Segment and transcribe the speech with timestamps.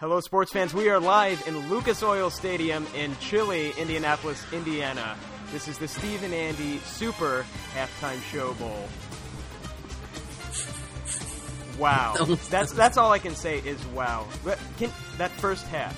[0.00, 0.72] Hello, sports fans.
[0.72, 5.14] We are live in Lucas Oil Stadium in Chile, Indianapolis, Indiana.
[5.52, 7.44] This is the Steve and Andy Super
[7.74, 8.88] Halftime Show Bowl.
[11.78, 12.14] Wow,
[12.48, 14.26] that's that's all I can say is wow.
[14.78, 15.94] Can, that first half,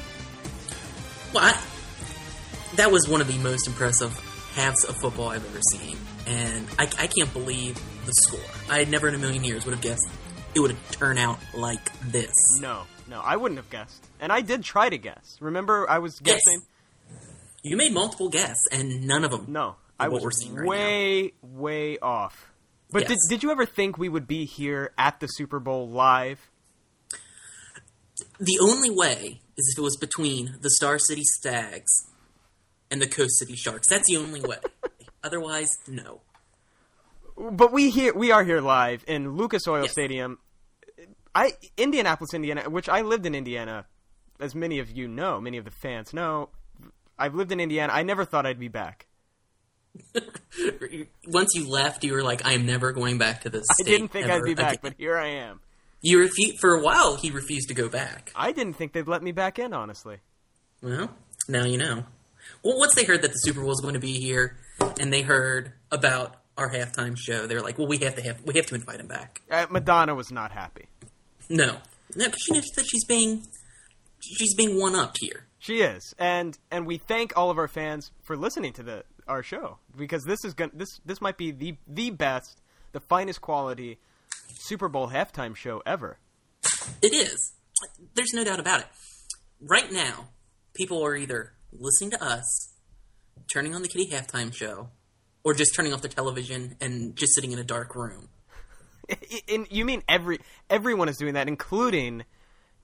[1.32, 4.12] Well, I, that was one of the most impressive
[4.56, 5.96] halves of football I've ever seen,
[6.26, 8.40] and I, I can't believe the score.
[8.68, 10.08] I never in a million years would have guessed
[10.56, 12.32] it would have turned out like this.
[12.60, 15.38] no, no, I wouldn't have guessed, and I did try to guess.
[15.40, 16.36] Remember, I was Yes.
[16.44, 16.62] guessing.
[17.62, 19.46] You made multiple guesses, and none of them.
[19.48, 22.50] No, I was seeing right way, way off.
[22.90, 26.50] But did, did you ever think we would be here at the Super Bowl live?
[28.38, 31.90] The only way is if it was between the Star City Stags
[32.90, 33.88] and the Coast City Sharks.
[33.88, 34.58] That's the only way.
[35.24, 36.20] Otherwise, no.
[37.36, 39.92] But we here we are here live in Lucas Oil Yes.
[39.92, 40.38] Stadium.
[41.34, 43.86] I Indianapolis, Indiana, which I lived in Indiana,
[44.40, 46.50] as many of you know, many of the fans know.
[47.18, 47.92] I've lived in Indiana.
[47.92, 49.06] I never thought I'd be back.
[51.26, 54.08] Once you left, you were like, "I am never going back to this." I didn't
[54.08, 55.60] think I'd be back, again." but here I am.
[56.00, 57.16] You refu- for a while.
[57.16, 58.32] He refused to go back.
[58.34, 60.18] I didn't think they'd let me back in, honestly.
[60.82, 61.10] Well,
[61.48, 62.04] now you know.
[62.64, 64.56] Well, once they heard that the Super Bowl was going to be here,
[64.98, 68.42] and they heard about our halftime show, they were like, "Well, we have to have
[68.42, 70.86] we have to invite him back." Uh, Madonna was not happy.
[71.48, 71.78] No,
[72.14, 73.46] no, because she knows that she's being
[74.20, 75.46] she's being one upped here.
[75.58, 79.42] She is, and and we thank all of our fans for listening to the our
[79.42, 82.60] show because this is gonna this this might be the the best,
[82.92, 83.98] the finest quality
[84.60, 86.18] Super Bowl halftime show ever.
[87.00, 87.52] It is.
[88.14, 88.86] There's no doubt about it.
[89.60, 90.28] Right now,
[90.74, 92.72] people are either listening to us,
[93.52, 94.90] turning on the Kitty halftime show,
[95.44, 98.28] or just turning off their television and just sitting in a dark room.
[99.70, 102.24] You mean every everyone is doing that, including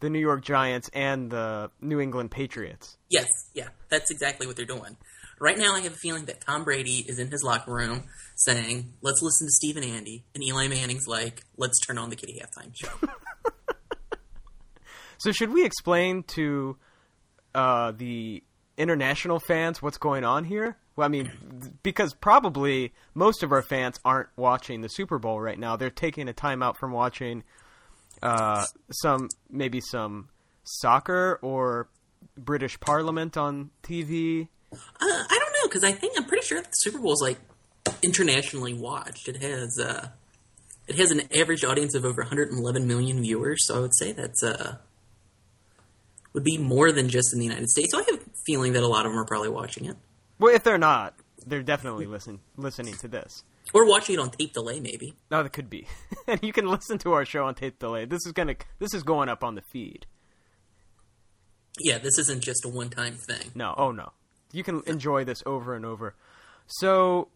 [0.01, 2.99] the New York Giants and the New England Patriots.
[3.09, 4.97] Yes, yeah, that's exactly what they're doing.
[5.41, 8.05] Right now, I have a feeling that Tom Brady is in his locker room
[8.37, 12.17] saying, "Let's listen to Steve and Andy," and Eli Manning's like, "Let's turn on the
[12.17, 12.91] Kitty halftime show."
[15.19, 16.77] So should we explain to
[17.55, 18.45] uh, the
[18.79, 20.79] international fans what's going on here?
[20.97, 21.31] Well, I mean,
[21.83, 25.77] because probably most of our fans aren't watching the Super Bowl right now.
[25.77, 27.45] They're taking a time out from watching
[28.23, 30.29] uh, some maybe some
[30.65, 31.89] soccer or
[32.37, 34.49] British Parliament on TV.
[34.73, 37.39] uh, I don't know because I think I'm pretty sure the Super Bowl is like
[38.03, 39.29] internationally watched.
[39.29, 40.09] It has uh,
[40.87, 44.43] it has an average audience of over 111 million viewers, so I would say that's
[44.43, 44.79] uh,
[46.35, 47.89] would be more than just in the United States.
[47.93, 49.97] So I have a feeling that a lot of them are probably watching it
[50.39, 51.15] Well, if they're not,
[51.47, 53.45] they're definitely listen listening to this.
[53.75, 55.15] or watching it on tape delay, maybe.
[55.31, 55.87] No, that could be.
[56.27, 58.05] and you can listen to our show on tape delay.
[58.05, 60.07] This is gonna this is going up on the feed.
[61.81, 63.53] Yeah, this isn't just a one time thing.
[63.55, 64.13] No, oh no.
[64.53, 66.15] You can enjoy this over and over.
[66.67, 67.29] So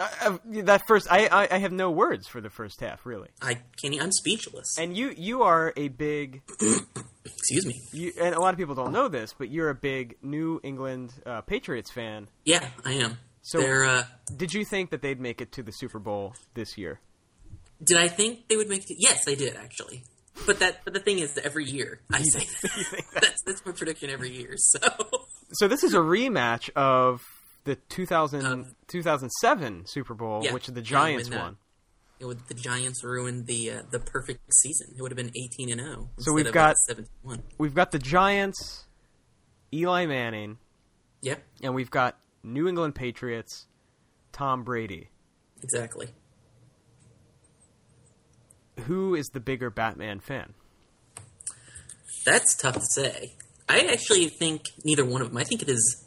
[0.00, 0.08] I,
[0.54, 3.28] I, that first, I, I I have no words for the first half, really.
[3.42, 4.00] I can't.
[4.02, 4.78] I'm speechless.
[4.78, 6.42] And you you are a big,
[7.24, 7.80] Excuse me.
[7.92, 11.12] you, and a lot of people don't know this, but you're a big New England
[11.26, 12.28] uh, Patriots fan.
[12.44, 13.18] Yeah, I am.
[13.42, 14.04] So- uh,
[14.36, 17.00] Did you think that they'd make it to the Super Bowl this year?
[17.82, 18.96] did I think they would make it?
[18.98, 20.04] Yes, they did actually.
[20.46, 23.02] But that, but the thing is, that every year I say that.
[23.14, 24.54] that's that's my prediction every year.
[24.56, 24.78] So
[25.52, 27.22] So this is a rematch of
[27.64, 31.56] the 2000, Um, 2007 Super Bowl, yeah, which the yeah, Giants when, uh, won.
[32.18, 34.94] it would, the Giants ruined the uh, the perfect season.
[34.96, 36.10] It would have been eighteen and zero.
[36.18, 37.42] So we've got- uh, one.
[37.58, 38.86] We've got the Giants,
[39.72, 40.58] Eli Manning,
[41.22, 43.66] Yeah, and we've got New England Patriots,
[44.32, 45.10] Tom Brady.
[45.62, 46.08] exactly.
[48.86, 50.54] Who is the bigger Batman fan?
[52.24, 53.34] That's tough to say.
[53.68, 55.36] I actually think neither one of them.
[55.36, 56.06] I think it is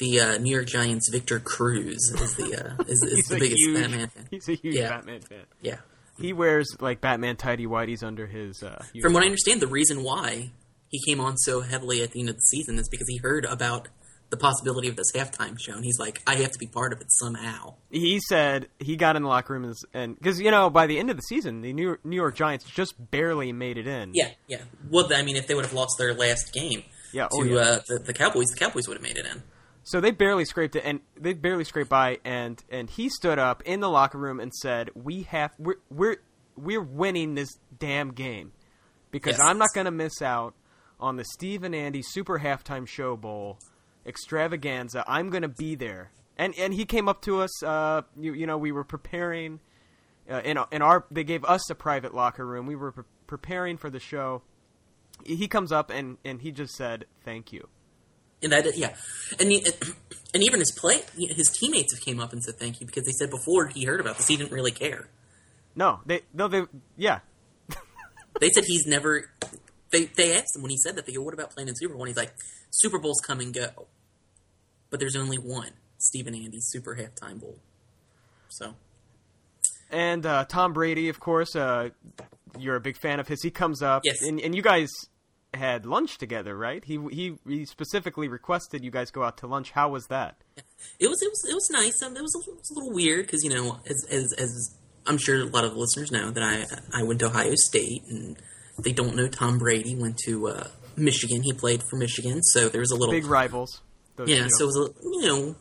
[0.00, 1.08] the uh, New York Giants.
[1.10, 4.26] Victor Cruz is the uh, is, is the biggest huge, Batman fan.
[4.30, 4.88] He's a huge Yeah.
[4.88, 5.44] Batman fan.
[5.62, 5.76] Yeah.
[6.18, 8.62] He wears like Batman tidy whities under his.
[8.62, 10.50] Uh, From what I understand, the reason why
[10.88, 13.44] he came on so heavily at the end of the season is because he heard
[13.46, 13.88] about
[14.28, 17.00] the possibility of this halftime show, and he's like, "I have to be part of
[17.00, 20.70] it somehow." he said he got in the locker room and- and because you know
[20.70, 23.76] by the end of the season the New York, New York Giants just barely made
[23.78, 24.12] it in.
[24.14, 24.60] Yeah, yeah.
[24.88, 27.60] Well, I mean, if they would have lost their last game Yeah, to oh, yeah.
[27.60, 29.42] uh, the, the Cowboys, the Cowboys would have made it in.
[29.90, 32.18] So they barely scraped it, and they barely scraped by.
[32.24, 36.18] And and he stood up in the locker room and said, "We have we're we're
[36.56, 38.52] we're winning this damn game
[39.10, 39.40] because Yes.
[39.40, 40.54] I'm not going to miss out
[41.00, 43.58] on the Steve and Andy Super Halftime Show Bowl
[44.06, 45.02] extravaganza.
[45.08, 47.62] I'm going to be there." And and he came up to us.
[47.62, 49.58] Uh, you you know we were preparing.
[50.30, 52.66] Uh, in in our they gave us a private locker room.
[52.66, 54.42] We were pre- preparing for the show,
[55.24, 57.68] he comes up and and he just said thank you.
[58.42, 58.94] And that, yeah,
[59.38, 59.66] and he,
[60.34, 63.12] and even his play, his teammates have came up and said thank you because they
[63.12, 65.08] said before he heard about this, he didn't really care.
[65.74, 66.62] No, they no they
[66.96, 67.20] yeah.
[68.40, 69.30] they said he's never.
[69.90, 71.06] They they asked him when he said that.
[71.06, 72.34] They go, "What about playing in Super Bowl?" And he's like,
[72.70, 73.86] "Super Bowls come and go,
[74.90, 77.58] but there's only one Steve and Andy's Super Halftime Bowl."
[78.48, 78.74] So,
[79.90, 81.90] and uh, Tom Brady, of course, uh,
[82.58, 83.42] you're a big fan of his.
[83.42, 84.90] He comes up, yes, and, and you guys
[85.54, 86.84] had lunch together, right?
[86.84, 89.72] He he he specifically requested you guys go out to lunch.
[89.72, 90.36] How was that?
[90.98, 92.02] It was it was it was nice.
[92.02, 94.76] Um, it was a, it was a little weird because you know, as, as as
[95.06, 98.36] I'm sure a lot of listeners know that I I went to Ohio State, and
[98.82, 101.42] they don't know Tom Brady went to uh, Michigan.
[101.42, 103.80] He played for Michigan, so there was a little big rivals.
[104.24, 104.50] yeah, two.
[104.50, 105.56] so it was a, you know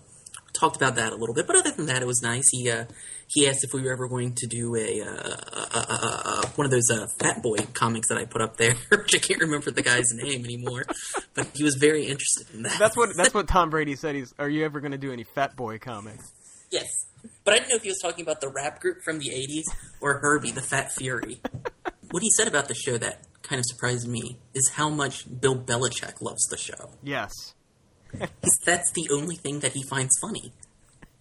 [0.59, 2.43] talked about that a little bit, but other than that, it was nice.
[2.51, 2.85] He uh,
[3.27, 7.07] he asked if we were ever going to do a, uh, one of those uh,
[7.19, 10.43] Fat Boy comics that I put up there, which I can't remember the guy's name
[10.43, 10.85] anymore.
[11.33, 12.77] But he was very interested in that.
[12.79, 14.15] That's what that's what Tom Brady said.
[14.15, 16.31] He's, are you ever going to do any Fat Boy comics?
[16.71, 16.87] Yes,
[17.43, 19.63] but I didn't know if he was talking about the rap group from the '80s
[20.01, 21.41] or Herbie, the Fat Fury.
[22.11, 25.55] what he said about the show that kind of surprised me is how much Bill
[25.55, 26.91] Belichick loves the show.
[27.03, 27.31] Yes,
[28.65, 30.53] that's the only thing that he finds funny.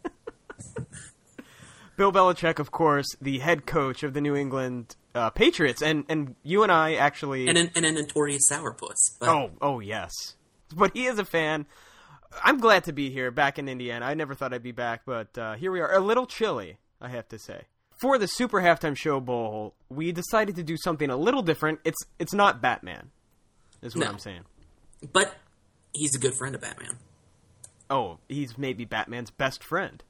[1.97, 6.37] Bill Belichick, of course, the head coach of the New England uh, Patriots, and and
[6.43, 9.19] you and I actually and, an, and a notorious sourpuss.
[9.19, 9.29] But...
[9.29, 10.13] Oh, oh yes,
[10.75, 11.67] but he is a fan.
[12.45, 14.05] I'm glad to be here, back in Indiana.
[14.07, 15.93] I never thought I'd be back, but uh, here we are.
[15.93, 17.63] A little chilly, I have to say.
[18.01, 21.81] For the Super Halftime Show Bowl, we decided to do something a little different.
[21.85, 23.11] It's it's not Batman,
[23.83, 24.11] is what no.
[24.11, 24.43] I'm saying.
[25.13, 25.35] But
[25.93, 26.99] he's a good friend of Batman.
[27.91, 30.03] Oh, he's maybe Batman's best friend.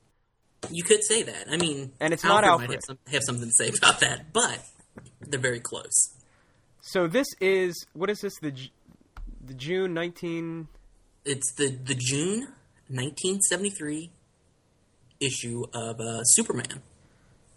[0.71, 1.47] You could say that.
[1.51, 2.69] I mean, and it's Alfred not Alfred.
[2.69, 4.61] Might have, some, have something to say about that, but
[5.21, 6.15] they're very close.
[6.81, 8.53] So this is what is this the
[9.45, 10.69] the June nineteen?
[11.25, 12.49] It's the the June
[12.89, 14.11] nineteen seventy three
[15.21, 16.83] issue of uh, Superman,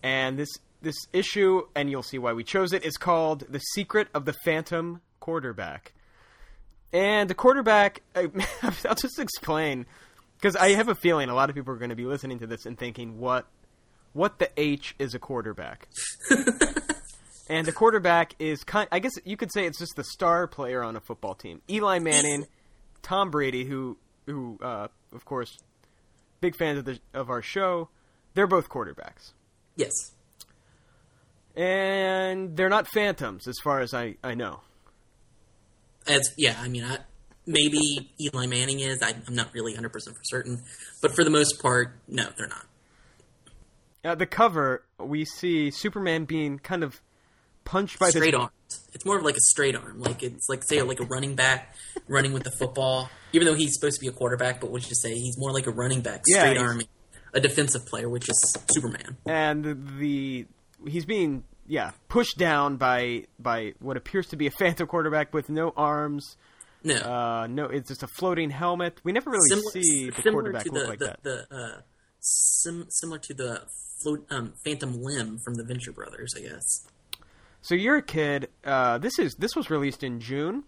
[0.04, 0.50] and this
[0.82, 4.34] this issue, and you'll see why we chose it, is called "The Secret of the
[4.46, 5.94] Phantom Quarterback."
[6.94, 9.86] And the quarterback, I'll just explain
[10.36, 12.48] because I have a feeling a lot of people are going to be listening to
[12.48, 13.46] this and thinking, "What,
[14.14, 15.88] what the h is a quarterback?"
[17.50, 18.90] and the quarterback is kind.
[18.92, 21.62] I guess you could say it's just the star player on a football team.
[21.70, 22.46] Eli Manning,
[23.02, 25.58] Tom Brady, who who uh, of course,
[26.42, 27.90] big fans of the of our show.
[28.34, 29.34] They're both quarterbacks.
[29.76, 29.92] Yes.
[31.56, 34.62] And they're not phantoms, as far as I, I know.
[36.08, 37.00] As yeah, I mean, I,
[37.46, 39.02] maybe Eli Manning is.
[39.02, 40.64] I, am not really 100 percent for certain,
[41.02, 42.66] but for the most part, no, they're not.
[44.04, 47.02] At the cover, we see Superman being kind of
[47.64, 48.40] punched by straight this...
[48.40, 48.88] arms.
[48.94, 51.76] It's more of like a straight arm, like it's like say like a running back
[52.08, 53.10] running with the football.
[53.34, 55.68] Even though he's supposed to be a quarterback, but we'll just say he's more like
[55.68, 56.82] a running back, straight yeah, arm,
[57.34, 59.18] a defensive player, which is Superman.
[59.26, 60.46] And the
[60.88, 65.50] he's being yeah pushed down by by what appears to be a phantom quarterback with
[65.50, 66.38] no arms
[66.84, 69.00] no, uh, no, it's just a floating helmet.
[69.04, 71.24] We never really similar, see the quarterback look the, like the, that.
[71.24, 71.82] The, uh,
[72.20, 73.62] sim- similar to the
[74.02, 76.88] float, um, Phantom Limb from the Venture Brothers, I guess.
[77.62, 78.50] So you're a kid.
[78.64, 80.64] Uh, this is this was released in June.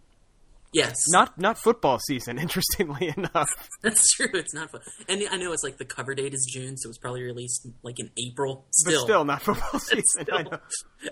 [0.73, 0.95] Yes.
[1.09, 2.39] Not not football season.
[2.39, 3.49] Interestingly enough,
[3.81, 4.29] that's true.
[4.33, 4.81] It's not fun.
[5.07, 7.67] And I know it's like the cover date is June, so it was probably released
[7.83, 8.65] like in April.
[8.71, 10.03] Still, but still not football season.
[10.23, 10.59] Still,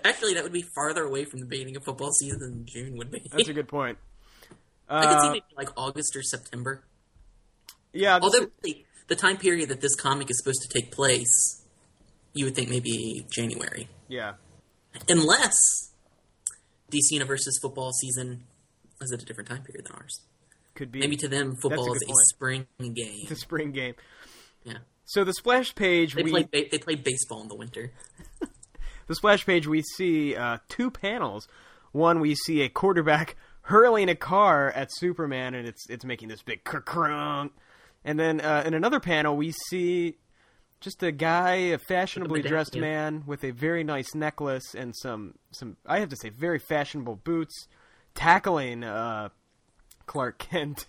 [0.04, 3.10] actually, that would be farther away from the beginning of football season than June would
[3.10, 3.22] be.
[3.30, 3.98] That's a good point.
[4.88, 6.84] I could see uh, maybe like August or September.
[7.92, 8.18] Yeah.
[8.20, 8.50] Although
[9.08, 11.62] the time period that this comic is supposed to take place,
[12.34, 13.88] you would think maybe January.
[14.08, 14.34] Yeah.
[15.08, 15.54] Unless
[16.90, 18.44] DC Universe's football season
[19.02, 20.20] is at a different time period than ours.
[20.74, 21.00] Could be.
[21.00, 23.20] Maybe to them, football a is a spring game.
[23.22, 23.94] It's a spring game.
[24.64, 24.78] Yeah.
[25.04, 27.92] So the splash page, they we play they play baseball in the winter.
[29.06, 31.48] the splash page, we see uh, two panels.
[31.92, 36.42] One, we see a quarterback hurling a car at Superman, and it's it's making this
[36.42, 37.50] big crunk.
[38.04, 40.16] And then uh, in another panel, we see
[40.80, 45.76] just a guy, a fashionably dressed man with a very nice necklace and some some
[45.86, 47.68] I have to say very fashionable boots,
[48.14, 49.30] tackling uh,
[50.06, 50.86] Clark Kent.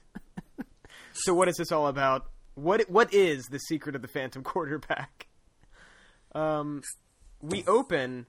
[1.13, 2.25] so what is this all about?
[2.55, 5.27] What what is the secret of the Phantom quarterback?
[6.33, 6.81] Um,
[7.41, 8.25] we open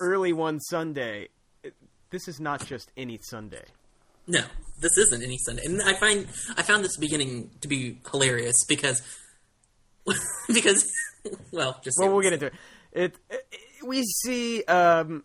[0.00, 1.28] early one Sunday
[2.10, 3.64] this is not just any Sunday.
[4.26, 4.40] No,
[4.80, 6.26] this isn't any Sunday, and I find
[6.56, 9.02] I found this beginning to be hilarious because
[10.48, 10.90] because
[11.52, 12.54] well, just well, we'll get into it.
[12.92, 13.46] It, it
[13.84, 15.24] we see um,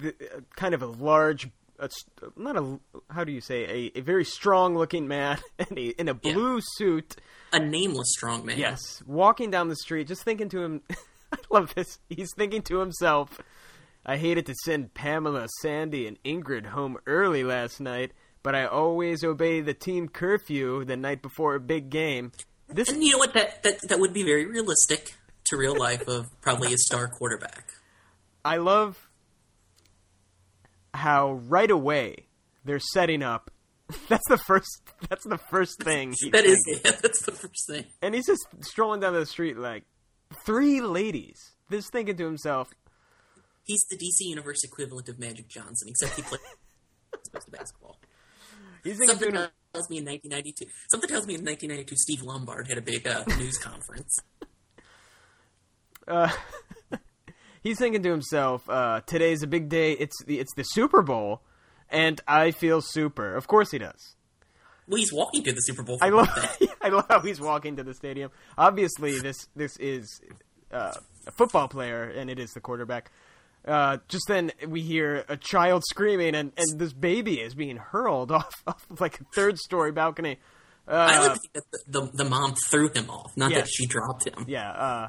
[0.00, 1.48] the, uh, kind of a large
[1.80, 1.88] a
[2.36, 2.78] not a
[3.10, 5.38] how do you say a, a very strong looking man
[5.70, 7.16] in a in a blue suit.
[7.52, 8.58] A nameless strong man.
[8.58, 10.82] Yes, walking down the street, just thinking to him.
[11.32, 11.98] I love this.
[12.08, 13.40] He's thinking to himself.
[14.04, 19.22] I hated to send Pamela, Sandy, and Ingrid home early last night, but I always
[19.22, 22.32] obey the team curfew the night before a big game.
[22.68, 23.34] This And you know what?
[23.34, 27.66] That, that that would be very realistic to real life of probably a star quarterback.
[28.44, 29.09] I love
[30.94, 32.26] how right away
[32.64, 33.50] they're setting up.
[34.08, 34.82] That's the first.
[35.08, 36.14] That's the first thing.
[36.32, 36.82] That is, thinking.
[36.84, 37.86] yeah, that's the first thing.
[38.02, 39.82] and he's just strolling down the street like
[40.46, 41.56] three ladies.
[41.72, 42.68] Just thinking to himself,
[43.64, 46.40] He's the DC Universe equivalent of Magic Johnson, except he plays
[47.50, 47.98] basketball.
[48.82, 50.66] he's Something him, tells me in 1992.
[50.90, 54.16] Something tells me in 1992, Steve Lombard had a big uh, news conference.
[56.08, 56.32] uh,
[57.62, 59.92] he's thinking to himself, uh, today's a big day.
[59.92, 61.42] It's the it's the Super Bowl,
[61.88, 63.34] and I feel super.
[63.34, 64.16] Of course he does.
[64.88, 65.98] Well, he's walking to the Super Bowl.
[66.02, 66.58] I love that.
[66.82, 68.30] I love how he's walking to the stadium.
[68.58, 70.20] Obviously, this this is
[70.72, 70.92] uh,
[71.26, 73.10] a football player, and it is the quarterback.
[73.62, 78.32] Uh, just then, we hear a child screaming, and, and this baby is being hurled
[78.40, 80.38] off, off like a third story balcony.
[80.88, 83.60] I Uh, like that the, the, the mom threw him off, not Yes.
[83.60, 84.46] that she dropped him.
[84.48, 85.08] yeah, uh,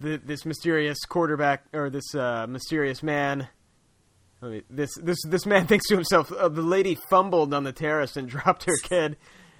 [0.00, 3.48] the, this mysterious quarterback or this uh, mysterious man.
[4.40, 8.16] Mean, this this this man thinks to himself, uh, "The lady fumbled on the terrace
[8.16, 9.16] and dropped her kid."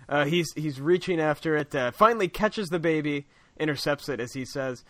[0.08, 1.74] Uh, he's he's reaching after it.
[1.74, 3.26] Uh, finally, catches the baby,
[3.58, 4.84] intercepts it, as he says.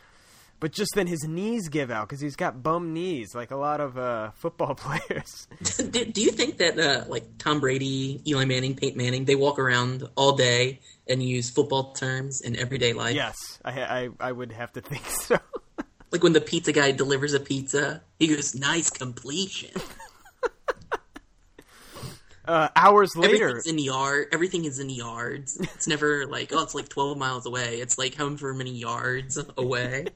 [0.61, 3.81] But just then, his knees give out because he's got bum knees, like a lot
[3.81, 5.47] of uh, football players.
[5.91, 9.59] do, do you think that uh, like Tom Brady, Eli Manning, Peyton Manning, they walk
[9.59, 13.15] around all day and use football terms in everyday life?
[13.15, 15.39] yes, I, I I would have to think so.
[16.11, 19.73] Like when the pizza guy delivers a pizza, he goes, "Nice completion."
[22.47, 24.29] Uh, hours later, Everything's in yard.
[24.33, 25.61] Everything is in yards.
[25.61, 27.79] It's never like, oh, it's like twelve miles away.
[27.79, 30.07] It's like however many yards away.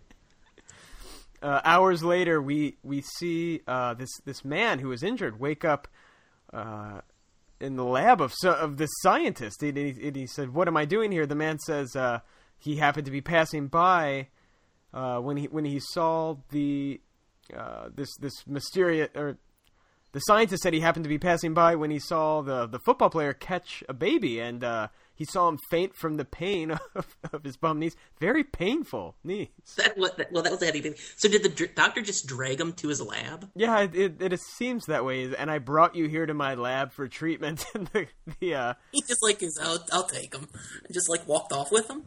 [1.42, 5.88] Uh, hours later, we we see uh, this this man who was injured wake up
[6.52, 7.00] uh,
[7.60, 9.62] in the lab of of this scientist.
[9.62, 12.20] And he, and he said, "What am I doing here?" The man says uh,
[12.58, 14.28] he happened to be passing by
[14.94, 17.00] uh, when he when he saw the
[17.56, 19.36] uh, this this mysterious or
[20.12, 23.10] the scientist said he happened to be passing by when he saw the the football
[23.10, 24.64] player catch a baby and.
[25.22, 27.94] He saw him faint from the pain of, of his bum knees.
[28.18, 29.46] Very painful knees.
[29.76, 30.10] That, well,
[30.42, 30.96] that was the thing.
[31.16, 33.48] So did the dr- just drag him to his lab?
[33.54, 35.32] Yeah, it, it, it seems that way.
[35.38, 37.64] And I brought you here to my lab for treatment.
[37.74, 38.08] And the,
[38.40, 40.48] the uh, He just like is, I'll, I'll take him,
[40.84, 42.02] and just like walked off with him.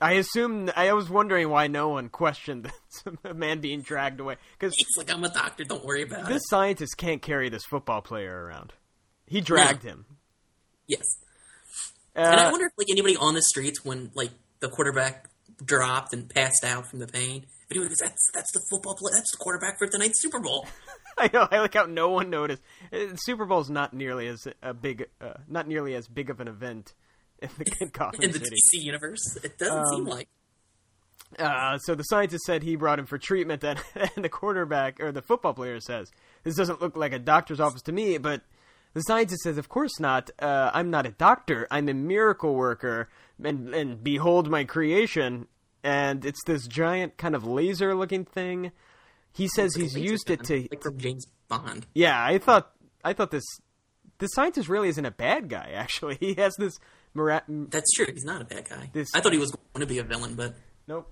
[0.00, 2.68] I assume I was wondering why no one questioned
[3.24, 5.62] a man being dragged away because He's like, I'm a doctor.
[5.62, 6.48] Don't worry about this it.
[6.50, 8.72] scientist can't carry this football player around.
[9.28, 10.04] He dragged him.
[10.88, 11.04] Yes.
[12.18, 15.28] And I Uh, wonder if like anybody on the streets when like the quarterback
[15.64, 19.12] dropped and passed out from the pain, if anyone goes, "That's that's the football play.
[19.14, 20.66] That's the quarterback for tonight's Super Bowl."
[21.18, 21.48] I know.
[21.50, 22.62] I like how no one noticed.
[22.92, 26.46] Uh, Super Bowl's not nearly as a big, uh, not nearly as big of an
[26.48, 26.94] event
[27.42, 28.56] in the in Gotham In the City.
[28.74, 30.28] DC universe, it doesn't seem Um, like.
[31.38, 35.12] Uh, so the scientist said he brought him for treatment, and, and the quarterback or
[35.12, 36.10] the football player says,
[36.42, 38.42] "This doesn't look like a doctor's office to me." But
[38.98, 40.30] the scientist says, "Of course not.
[40.38, 41.66] Uh, I'm not a doctor.
[41.70, 43.08] I'm a miracle worker,
[43.42, 45.46] and and behold my creation."
[45.84, 48.72] And it's this giant kind of laser-looking thing.
[49.32, 50.66] He says he's Laser used it to.
[50.70, 51.86] like from James Bond.
[51.94, 52.72] Yeah, I thought
[53.04, 53.44] I thought this.
[54.18, 55.70] The scientist really isn't a bad guy.
[55.74, 56.78] Actually, he has this.
[57.14, 58.06] Mira- That's true.
[58.12, 58.90] He's not a bad guy.
[58.92, 60.54] This- I thought he was going to be a villain, but
[60.88, 61.10] Nope.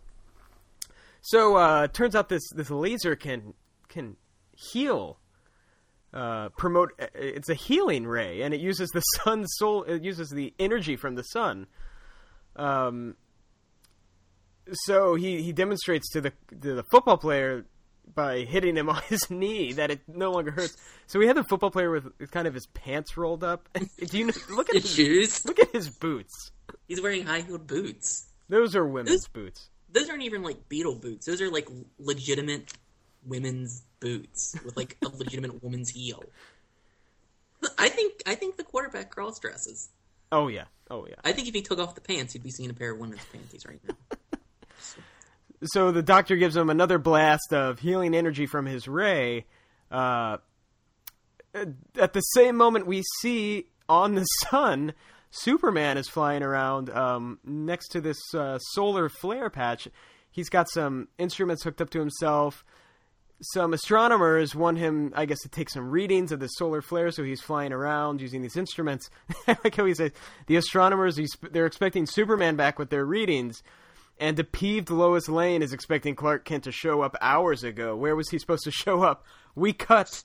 [1.23, 3.55] So uh turns out this this laser can
[3.89, 4.17] can
[4.57, 5.19] heal
[6.15, 10.31] uh promote uh, it's a healing ray and it uses the sun's soul it uses
[10.31, 11.67] the energy from the sun.
[12.57, 13.17] Um
[14.73, 17.65] so he he demonstrates to the to the football player
[18.15, 20.77] by hitting him on his knee that it no longer hurts.
[21.07, 23.69] So we had the football player with kind of his pants rolled up.
[24.07, 25.45] Do you know, look at his his, shoes.
[25.45, 26.51] look at his boots.
[26.89, 28.27] He's wearing high-heeled boots.
[28.49, 29.71] Those are women's Those- boots.
[29.91, 31.27] Those aren't even like Beetle boots.
[31.27, 32.73] Those are like legitimate
[33.25, 36.23] women's boots with like a legitimate woman's heel.
[37.79, 39.91] I think I think the quarterback cross dresses.
[40.31, 40.65] Oh yeah.
[40.91, 41.17] Oh yeah.
[41.25, 43.25] I think if he took off the pants, he'd be seeing a pair of women's
[43.33, 44.39] panties right now.
[45.65, 49.47] so the doctor gives him another blast of healing energy from his ray.
[49.91, 50.39] Uh,
[51.99, 54.93] at the same moment, we see on the sun,
[55.31, 59.89] Superman is flying around um, next to this uh, solar flare patch.
[60.31, 62.65] He's got some instruments hooked up to himself.
[63.41, 67.11] Some astronomers want him, I guess, to take some readings of the solar flare.
[67.11, 69.11] So he's flying around using these instruments.
[69.47, 70.11] Like how he says
[70.47, 71.19] the astronomers
[71.53, 73.63] they're expecting Superman back with their readings,
[74.19, 77.95] and the peeved Lois Lane is expecting Clark Kent to show up hours ago.
[77.95, 79.25] Where was he supposed to show up?
[79.55, 80.25] We cut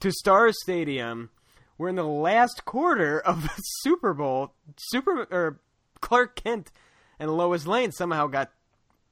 [0.00, 1.30] to Star Stadium.
[1.78, 4.52] We're in the last quarter of the Super Bowl.
[4.76, 5.60] Super or
[6.00, 6.72] Clark Kent
[7.18, 8.52] and Lois Lane somehow got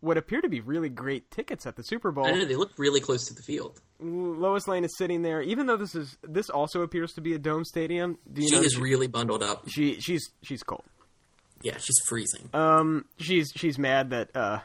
[0.05, 2.27] what appear to be really great tickets at the Super Bowl.
[2.27, 3.81] I know they look really close to the field.
[4.01, 7.39] Lois Lane is sitting there, even though this is this also appears to be a
[7.39, 8.19] dome stadium.
[8.31, 9.69] Do you She is she, really bundled up.
[9.69, 10.85] she she's she's cold.
[11.63, 12.51] Yeah, she's freezing.
[12.53, 14.61] Um, she's she's mad that uh,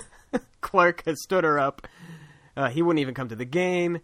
[0.62, 1.86] Clark has stood her up.
[2.56, 4.00] Uh, he wouldn't even come to the game.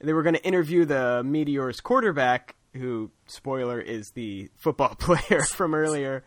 [0.00, 5.74] They were going to interview the Meteors quarterback, who spoiler is the football player from
[5.74, 6.24] earlier.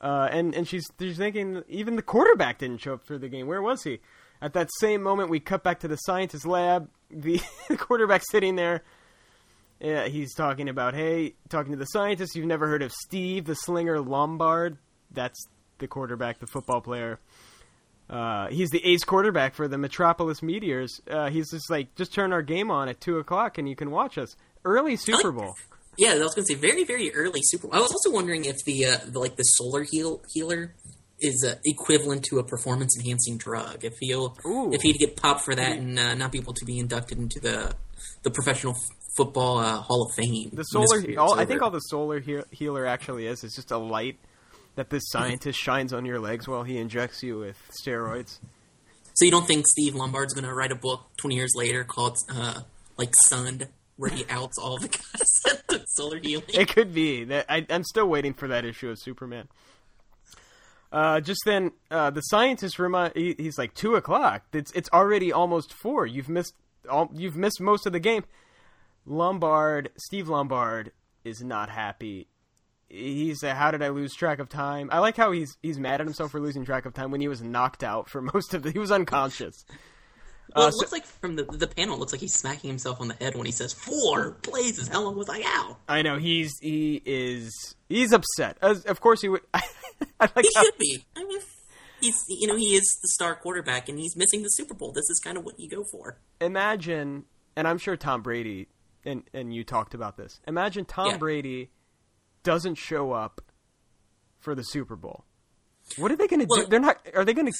[0.00, 3.46] Uh, and and she's she's thinking even the quarterback didn't show up for the game.
[3.46, 4.00] Where was he?
[4.42, 6.88] At that same moment, we cut back to the scientist lab.
[7.68, 8.82] The quarterback sitting there.
[9.80, 12.34] Yeah, he's talking about hey, talking to the scientist.
[12.34, 14.78] You've never heard of Steve the Slinger Lombard?
[15.10, 15.38] That's
[15.78, 17.20] the quarterback, the football player.
[18.08, 21.00] Uh, he's the ace quarterback for the Metropolis Meteors.
[21.10, 23.90] Uh, he's just like, just turn our game on at two o'clock and you can
[23.90, 24.36] watch us.
[24.64, 25.54] Early Super Bowl.
[25.98, 27.68] Yeah, I was going to say very, very early Super.
[27.72, 30.74] I was also wondering if the, uh, the like the solar heal healer
[31.18, 33.84] is uh, equivalent to a performance enhancing drug.
[33.84, 34.72] If he'll Ooh.
[34.72, 37.40] if he'd get popped for that and uh, not be able to be inducted into
[37.40, 37.74] the
[38.22, 40.50] the professional f- football uh, Hall of Fame.
[40.52, 43.78] The solar, all, I think all the solar he- healer actually is is just a
[43.78, 44.18] light
[44.74, 48.38] that this scientist shines on your legs while he injects you with steroids.
[49.14, 52.18] So you don't think Steve Lombard's going to write a book twenty years later called
[52.28, 52.60] uh,
[52.98, 56.44] like Sunned, where he outs all the guys that took solar healing?
[56.48, 59.48] It could be that I, I'm still waiting for that issue of Superman.
[60.92, 64.44] Uh, just then, uh, the scientist remind he, he's like two o'clock.
[64.52, 66.06] It's it's already almost four.
[66.06, 66.54] You've missed
[66.88, 67.10] all.
[67.12, 68.24] You've missed most of the game.
[69.04, 70.92] Lombard, Steve Lombard,
[71.24, 72.28] is not happy.
[72.88, 74.88] He's uh, how did I lose track of time?
[74.92, 77.28] I like how he's he's mad at himself for losing track of time when he
[77.28, 78.70] was knocked out for most of the.
[78.70, 79.64] He was unconscious.
[80.56, 82.68] Well, Uh, it so- looks like from the the panel, it looks like he's smacking
[82.70, 84.88] himself on the head when he says four blazes.
[84.88, 85.78] How long was I out?
[85.88, 87.52] I know he's he is
[87.88, 88.56] he's upset.
[88.62, 89.42] As, of course he would.
[89.54, 89.60] I
[90.20, 91.04] like He how, should be.
[91.16, 91.40] I mean,
[92.00, 94.92] he's you know he is the star quarterback and he's missing the Super Bowl.
[94.92, 96.18] This is kind of what you go for.
[96.40, 98.68] imagine, and I'm sure Tom Brady
[99.04, 100.40] and and you talked about this.
[100.48, 101.16] Imagine Tom Yeah.
[101.18, 101.70] Brady
[102.42, 103.40] doesn't show up
[104.38, 105.24] for the Super Bowl.
[105.98, 106.66] What are they going to Well- do?
[106.68, 106.98] They're not.
[107.14, 107.58] Are they going to?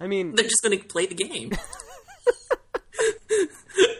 [0.00, 1.50] I mean, They're just going to play the game.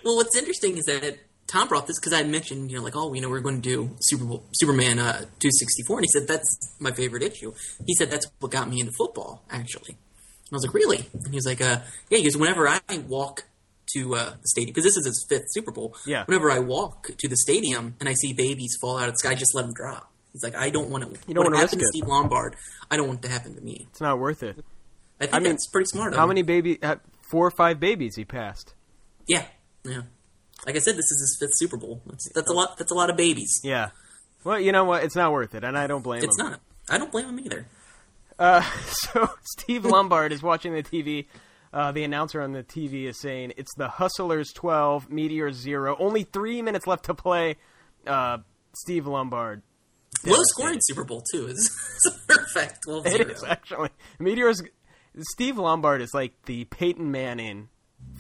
[0.05, 3.13] well, what's interesting is that Tom brought this because I mentioned, you know, like, oh,
[3.15, 6.57] you know, we're going to do Super Bowl, Superman uh, 264, and he said that's
[6.81, 7.53] my favorite issue.
[7.87, 9.91] He said that's what got me into football, actually.
[9.91, 11.07] And I was like, really?
[11.13, 11.79] And he was like, uh,
[12.11, 13.45] yeah, because whenever I walk
[13.95, 16.25] to uh, the stadium, because this is his fifth Super Bowl, Yeah.
[16.25, 19.35] whenever I walk to the stadium and I see babies fall out of the sky,
[19.35, 20.11] just let them drop.
[20.33, 21.11] He's like, I don't want to.
[21.29, 21.87] You don't what wanna happened to.
[21.89, 22.57] Steve Lombard?
[22.91, 23.87] I don't want it to happen to me.
[23.91, 24.65] it's not worth it.
[25.21, 26.15] I think I mean, that's pretty smart.
[26.15, 26.83] How many baby?
[26.83, 26.97] uh,
[27.31, 28.73] Four or five babies he passed.
[29.29, 29.45] Yeah,
[29.85, 30.03] yeah.
[30.67, 32.03] Like I said, this is his fifth Super Bowl.
[32.07, 32.79] That's, that's a lot.
[32.79, 33.61] That's a lot of babies.
[33.65, 33.91] Yeah.
[34.45, 35.03] Well, you know what?
[35.05, 36.47] It's not worth it, and I don't blame It's him.
[36.51, 36.61] not.
[36.89, 37.67] I don't blame him either.
[38.39, 41.27] Uh, so Steve Lombard is watching the TV.
[41.73, 45.97] Uh, the announcer on the TV is saying it's the Hustlers 12, Meteors 0.
[45.99, 47.57] Only three minutes left to play.
[48.07, 48.39] Uh,
[48.75, 49.63] Steve Lombard.
[50.25, 51.57] Low scoring Super Bowl too is
[52.05, 52.83] it's perfect.
[52.85, 54.63] 12 It is actually Meteors.
[55.33, 57.69] Steve Lombard is like the Peyton Manning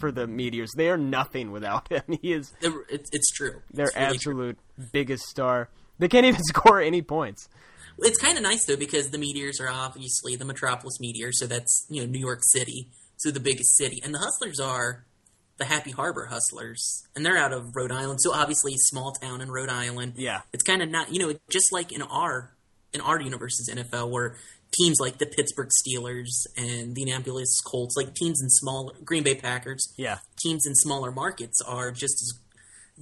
[0.02, 0.72] for the Meteors.
[0.76, 2.02] They are nothing without him.
[2.20, 3.62] He is It's, it's true.
[3.72, 4.14] their It's really true.
[4.16, 4.58] absolute
[4.90, 5.68] biggest star.
[6.00, 7.48] They can't even score any points.
[8.00, 11.86] It's kind of nice though because the Meteors are obviously the Metropolis Meteors, so that's
[11.88, 15.04] you know New York City, so the biggest city, and the Hustlers are
[15.58, 19.50] the Happy Harbor Hustlers, and they're out of Rhode Island, so obviously small town in
[19.52, 20.14] Rhode Island.
[20.16, 20.40] Yeah.
[20.52, 22.50] it's kind of not you know just like in our
[22.92, 24.36] in our universe's NFL where
[24.72, 29.34] teams like the Pittsburgh Steelers and the Indianapolis Colts, like teams in small Green Bay
[29.34, 30.18] Packers, Yeah.
[30.42, 32.32] teams in smaller markets are just as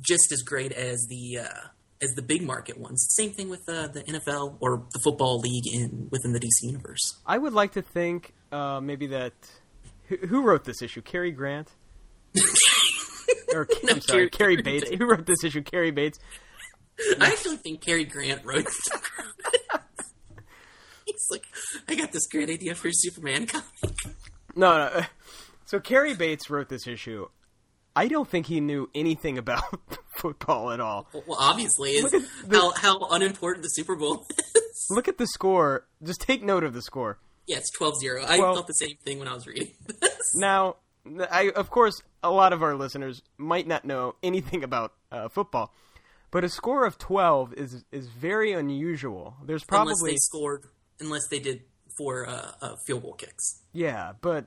[0.01, 1.69] just as great as the uh,
[2.03, 3.07] as the big market ones.
[3.11, 7.19] Same thing with uh, the NFL or the football league in within the DC universe.
[7.27, 9.33] I would like to think uh, maybe that
[10.09, 11.03] who, who wrote this issue?
[11.03, 11.69] Cary Grant.
[13.55, 14.89] or No, I'm sorry, Cary Bates.
[14.89, 14.99] Bates.
[14.99, 15.63] Who wrote this issue?
[15.63, 16.19] Cary Bates.
[17.21, 18.67] I actually think Cary Grant wrote.
[21.31, 21.45] Like,
[21.88, 23.66] I got this great idea for a Superman comic.
[24.57, 25.03] No, no.
[25.66, 27.29] So Cary Bates wrote this issue.
[27.95, 29.62] I don't think he knew anything about
[30.16, 31.09] football at all.
[31.12, 34.87] Well, obviously, is the- how how unimportant the Super Bowl is.
[34.90, 35.87] Look at the score.
[36.03, 37.19] Just take note of the score.
[37.47, 38.25] yeah, it's 12-0.
[38.25, 40.35] I Well- thought the same thing when I was reading this.
[40.35, 40.77] Now,
[41.31, 45.73] I of course a lot of our listeners might not know anything about uh, football,
[46.31, 49.35] but a score of twelve is is very unusual.
[49.45, 50.64] There's probably unless they scored,
[51.01, 51.63] unless they did
[51.99, 53.63] four uh, uh, field goal kicks.
[53.73, 54.47] yeah, but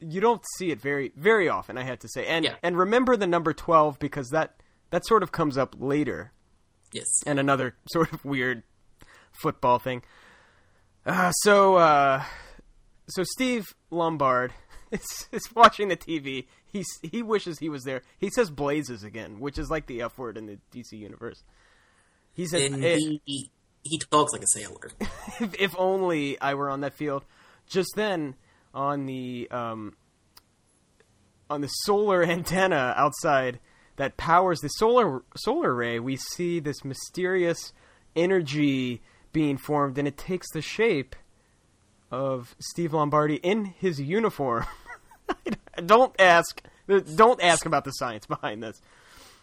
[0.00, 1.76] you don't see it very very often.
[1.76, 2.56] I had to say, and Yeah.
[2.62, 4.54] and remember the number twelve because that
[4.90, 6.32] that sort of comes up later
[6.92, 7.06] Yes.
[7.26, 8.62] and another sort of weird
[9.32, 10.02] football thing.
[11.06, 12.22] Uh, so, uh,
[13.08, 14.52] so Steve Lombard
[14.90, 16.46] is, is watching the TV.
[16.66, 18.02] He's he wishes he was there.
[18.18, 21.42] He says "blazes" again, which is like the F word in the DC universe.
[22.32, 22.98] He says, And "Eh,
[23.82, 24.90] he, talks like a sailor.
[25.40, 27.24] if, if only I were on that field.
[27.66, 28.34] Just then,
[28.74, 29.96] on the um,
[31.48, 33.58] on the solar antenna outside
[33.96, 37.72] that powers the solar solar array, we see this mysterious
[38.16, 41.14] energy being formed, and it takes the shape
[42.10, 44.66] of Steve Lombardi in his uniform.
[45.86, 46.62] don't ask.
[47.14, 48.80] Don't ask about the science behind this.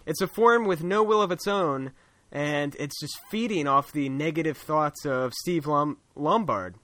[0.06, 1.92] It's a form with no will of its own,
[2.32, 6.76] and it's just feeding off the negative thoughts of Steve Lom- Lombard.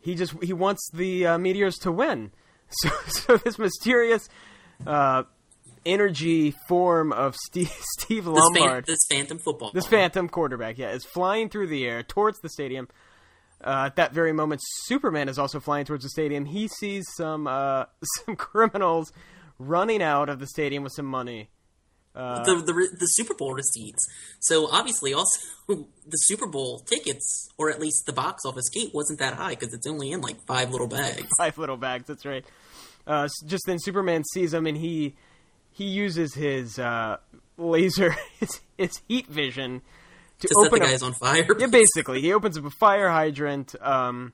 [0.00, 2.30] He just he wants the uh, Meteors to win.
[2.70, 4.28] So, so this mysterious
[4.86, 5.22] uh,
[5.86, 9.70] energy form of Steve Steve This, fan, Lombard, this phantom football.
[9.72, 12.86] this phantom quarterback, yeah, is flying through the air towards the stadium.
[13.64, 16.44] Uh, at that very moment, Superman is also flying towards the stadium.
[16.44, 17.86] He sees some uh,
[18.26, 19.12] some criminals
[19.58, 21.48] running out of the stadium with some money.
[22.18, 24.04] Uh, the, the the Super Bowl receipts.
[24.40, 29.20] So obviously, also the Super Bowl tickets, or at least the box office gate, wasn't
[29.20, 31.28] that high because it's only in like five little bags.
[31.38, 32.06] five little bags.
[32.08, 32.44] That's right.
[33.06, 35.14] Uh, just then, Superman sees him, and he
[35.70, 37.18] he uses his uh,
[37.56, 39.80] laser, his, his heat vision,
[40.40, 41.46] to, To set the open guys on fire.
[41.56, 44.32] Yeah, basically, he opens up a fire hydrant, um,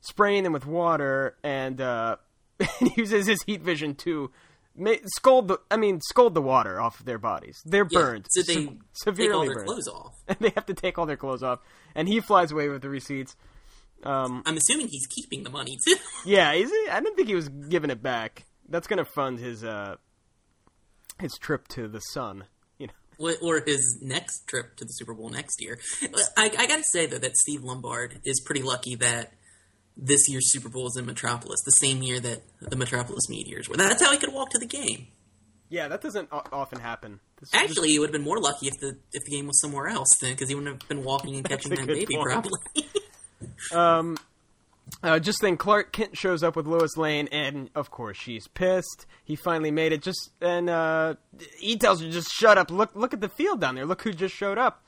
[0.00, 2.16] spraying them with water, and uh,
[2.58, 4.32] and uses his heat vision to
[4.80, 5.58] ma- scold the.
[5.70, 7.62] I mean, scold the water off of their bodies.
[7.64, 10.14] They're Yeah, burned, So they se- take all severely their burned, clothes off.
[10.26, 11.60] and they have to take all their clothes off.
[11.94, 13.36] And he flies away with the receipts.
[14.02, 15.96] Um, I'm assuming he's keeping the money too.
[16.24, 16.90] yeah, is it?
[16.90, 18.46] I didn't think he was giving it back.
[18.68, 19.96] That's gonna fund his uh
[21.20, 22.44] his trip to the sun.
[22.78, 25.78] You know, Or- or his next trip to the Super Bowl next year.
[26.36, 29.34] I, I gotta say though that Steve Lombard is pretty lucky that
[29.96, 33.76] this year's Super Bowl is in Metropolis, the same year that the Metropolis Meteors were.
[33.76, 35.08] That's how he could walk to the game.
[35.68, 37.20] yeah, that doesn't o- often happen.
[37.38, 39.88] This- Actually, he would have been more lucky if the if the game was somewhere
[39.88, 42.26] else then, because he wouldn't have been walking and catching that baby point.
[42.28, 42.58] probably.
[43.72, 44.16] Um,
[45.02, 49.06] uh, just then, Clark Kent shows up with Lois Lane, and of course, she's pissed.
[49.24, 50.02] He finally made it.
[50.02, 51.14] Just and uh,
[51.58, 52.70] he tells her, "Just shut up.
[52.70, 53.86] Look, look at the field down there.
[53.86, 54.82] Look who just showed up."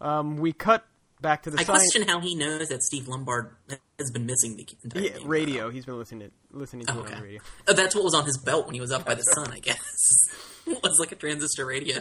[0.00, 0.84] Um, we cut
[1.26, 3.50] back to the I science question how he knows that Steve Lombard
[3.98, 5.26] has been missing the entire yeah, game.
[5.28, 5.70] radio.
[5.70, 7.14] He's been listening to listening to Oh, it on okay.
[7.16, 7.40] the radio.
[7.66, 9.58] Uh, that's what was on his belt when he was up by the sun, I
[9.58, 9.82] guess.
[10.66, 11.98] it was like a transistor radio.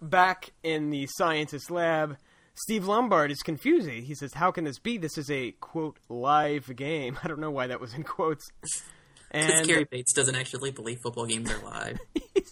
[0.00, 2.16] back in the scientist lab,
[2.54, 3.88] Steve Lombard is confused.
[3.88, 4.96] He says, "How can this be?
[4.98, 8.48] This is a quote live game." I don't know why that was in quotes.
[9.34, 11.98] Because And Cary Bates doesn't actually believe football games are live.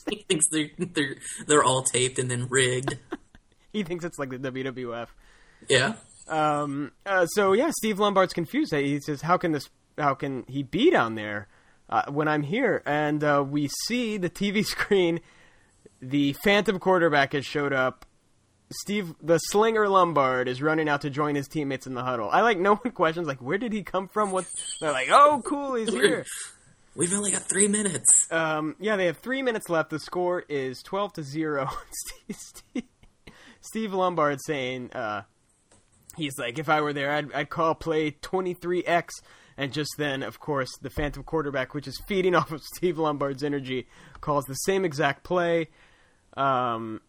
[0.08, 2.96] he thinks they're they're they're all taped and then rigged.
[3.70, 5.08] he thinks it's like the WWF.
[5.68, 5.96] Yeah.
[6.30, 8.72] Um, uh, so yeah, Steve Lombard's confused.
[8.74, 9.68] He says, "How can this?
[9.98, 11.48] How can he be down there
[11.88, 15.20] uh, when I'm here?" And uh, we see the TV screen.
[16.00, 18.06] The Phantom quarterback has showed up.
[18.72, 22.30] Steve, the Slinger Lombard, is running out to join his teammates in the huddle.
[22.30, 24.46] I like no one questions like, "Where did he come from?" What?
[24.80, 26.24] They're like, "Oh, cool, he's here."
[26.96, 28.26] We've only got three minutes.
[28.32, 29.90] Um, yeah, they have three minutes left.
[29.90, 31.68] The score is twelve to zero.
[31.92, 32.82] Steve, Steve,
[33.60, 35.22] Steve Lombard saying, uh,
[36.20, 39.14] he's like, if I were there, I'd, I'd call play twenty three X.
[39.56, 43.42] And just then, of course, the Phantom quarterback, which is feeding off of Steve Lombard's
[43.44, 43.88] energy,
[44.20, 45.68] calls the same exact play.
[46.36, 47.00] Um,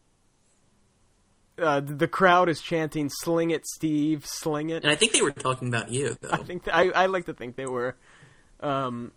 [1.58, 4.26] uh, the crowd is chanting "Sling it, Steve!
[4.26, 6.32] Sling it!" And I think they were talking about you, though.
[6.32, 7.95] I think th- I, I like to think they were.
[8.60, 9.12] Um,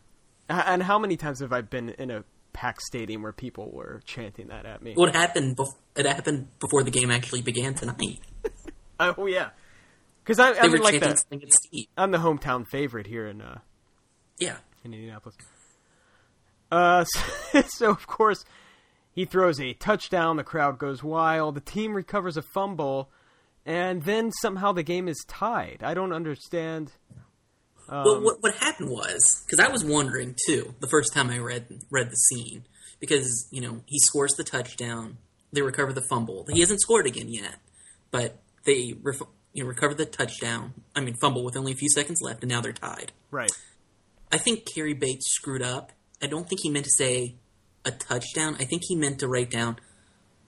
[0.48, 4.48] and how many times have I been in a packed stadium where people were chanting
[4.48, 4.92] that at me?
[4.94, 5.56] What happened?
[5.56, 8.20] Bef- it happened before the game actually began tonight.
[9.00, 9.50] Oh yeah,
[10.24, 13.26] because I, I mean, like chanting the, "Sling it, Steve." I'm the hometown favorite here
[13.26, 13.58] in uh,
[14.38, 14.56] Yeah.
[14.84, 15.36] in Indianapolis.
[16.70, 18.44] Uh, so, so of course
[19.12, 20.36] he throws a touchdown.
[20.36, 21.54] The crowd goes wild.
[21.54, 23.10] The team recovers a fumble,
[23.66, 25.82] and then somehow the game is tied.
[25.82, 26.92] I don't understand.
[27.88, 31.38] Um, well, what what happened was because I was wondering too the first time I
[31.38, 32.64] read read the scene
[32.98, 35.18] because you know he scores the touchdown,
[35.52, 36.46] they recover the fumble.
[36.50, 37.56] He hasn't scored again yet,
[38.10, 39.20] but they ref-
[39.54, 40.74] you know recover the touchdown.
[40.94, 43.12] I mean fumble with only a few seconds left, and now they're tied.
[43.30, 43.50] Right.
[44.30, 45.92] I think Cary Bates screwed up
[46.24, 47.34] I don't think he meant to say
[47.84, 48.56] a touchdown.
[48.58, 49.76] I think he meant to write down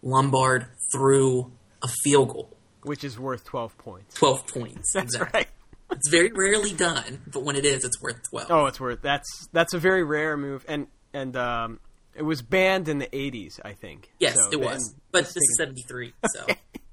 [0.02, 4.14] Lombard threw a field goal, which is worth twelve points.
[4.14, 4.92] Twelve points.
[4.94, 5.40] That's exactly.
[5.40, 5.48] right.
[5.90, 8.50] It's very rarely done, but when it is, it's worth twelve.
[8.50, 11.80] Oh, it's worth that's that's a very rare move, and and um,
[12.14, 14.10] it was banned in the '80s, I think.
[14.18, 14.94] Yes, So, it was.
[15.12, 16.46] But this is seventy three, so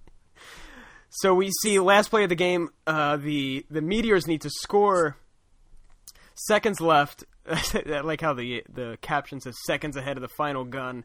[1.18, 2.70] So we see last play of the game.
[2.88, 5.18] Uh, the the Meteors need to score.
[6.36, 7.24] Seconds left.
[7.48, 11.04] I like how the the caption says seconds ahead of the final gun.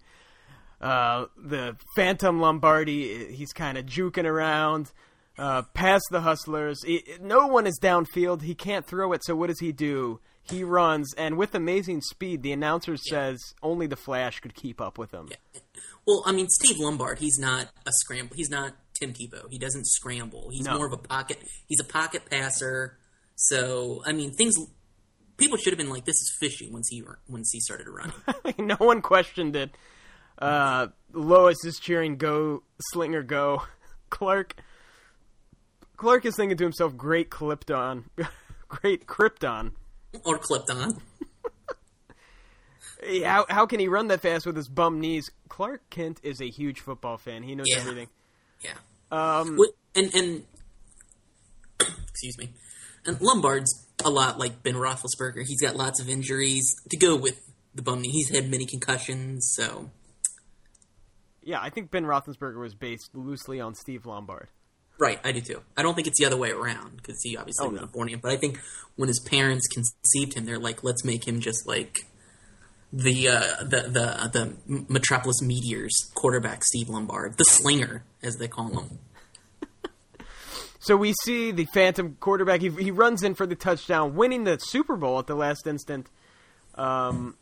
[0.81, 4.93] Uh, the Phantom Lombardi, he's kind of juking around,
[5.37, 6.83] uh, past the Hustlers.
[6.85, 8.43] He- no one is downfield.
[8.43, 9.25] He can't throw it.
[9.25, 10.21] So what does he do?
[10.45, 14.97] He runs, and with amazing speed, the announcer says only the Flash could keep up
[14.97, 15.29] with him.
[16.07, 18.35] Well, I mean, Steve Lombard, he's not a scramble.
[18.35, 19.49] He's not Tim Tebow.
[19.51, 20.51] He doesn't scramble.
[20.51, 20.77] He's No.
[20.77, 21.39] more of a pocket.
[21.67, 22.99] He's a pocket passer.
[23.37, 24.57] So, I mean, things.
[25.37, 28.15] People should have been like, "This is fishy" once he once he started running.
[28.67, 29.71] no one questioned it.
[30.39, 33.63] Uh, Lois is cheering "Go Slinger, go!"
[34.11, 34.55] Clark.
[35.97, 38.05] Clark is thinking to himself, "Great Krypton,
[38.69, 39.73] great Krypton."
[40.25, 41.01] or Krypton."
[43.25, 45.31] How how can he run that fast with his bum knees?
[45.49, 47.45] Clark Kent is a huge football fan.
[47.45, 47.79] He knows Yeah.
[47.79, 48.09] everything.
[48.61, 48.75] Yeah.
[49.11, 49.59] Um,
[49.95, 50.43] and and
[52.09, 52.51] excuse me,
[53.07, 55.45] and Lombard's a lot like Ben Roethlisberger.
[55.47, 57.41] He's got lots of injuries to go with
[57.75, 58.11] the bum knee.
[58.11, 59.91] He's had many concussions, so
[61.43, 64.49] yeah, I think Ben Roethlisberger was based loosely on Steve Lombard.
[64.99, 65.19] right.
[65.25, 65.63] I do too.
[65.77, 67.93] I don't think it's the other way around because he obviously Oh, wasn't no.
[67.93, 68.11] born.
[68.21, 68.59] But I think
[68.97, 72.01] when his parents conceived him, they're like, let's make him just like
[72.93, 78.69] the uh, the the the Metropolis Meteors quarterback, Steve Lombard, the slinger as they call
[78.81, 78.99] him.
[80.81, 82.63] So we see the Phantom quarterback.
[82.63, 86.07] He, he runs in for the touchdown, winning the Super Bowl at the last instant.
[86.77, 87.37] Um,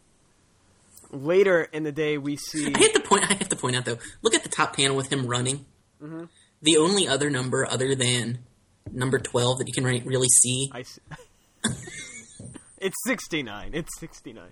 [1.13, 2.73] later in the day, we see.
[2.75, 3.31] I have to point.
[3.31, 3.99] I have to point out though.
[4.23, 5.67] Look at the top panel with him running.
[6.03, 6.25] Mm-hmm.
[6.63, 8.39] The only other number other than
[8.91, 10.71] number twelve that you can re- really see.
[10.73, 10.99] I s-
[12.79, 13.71] it's 69.
[13.75, 14.45] It's 69.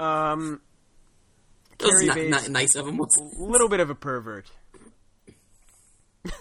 [0.00, 0.62] Um,
[1.82, 2.30] not, Bates.
[2.30, 2.98] not nice of him.
[2.98, 3.04] A
[3.38, 4.50] little bit of a pervert.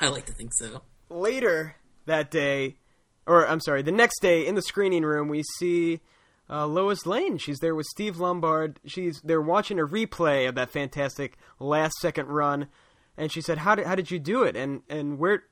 [0.00, 0.82] I like to think so.
[1.10, 2.76] Later that day,
[3.26, 6.00] or I'm sorry, the next day in the screening room, we see
[6.48, 7.36] uh, Lois Lane.
[7.38, 8.80] She's there with Steve Lombard.
[8.86, 12.68] She's they're watching a replay of that fantastic last second run,
[13.16, 15.44] and she said, "How did how did you do it?" And and where?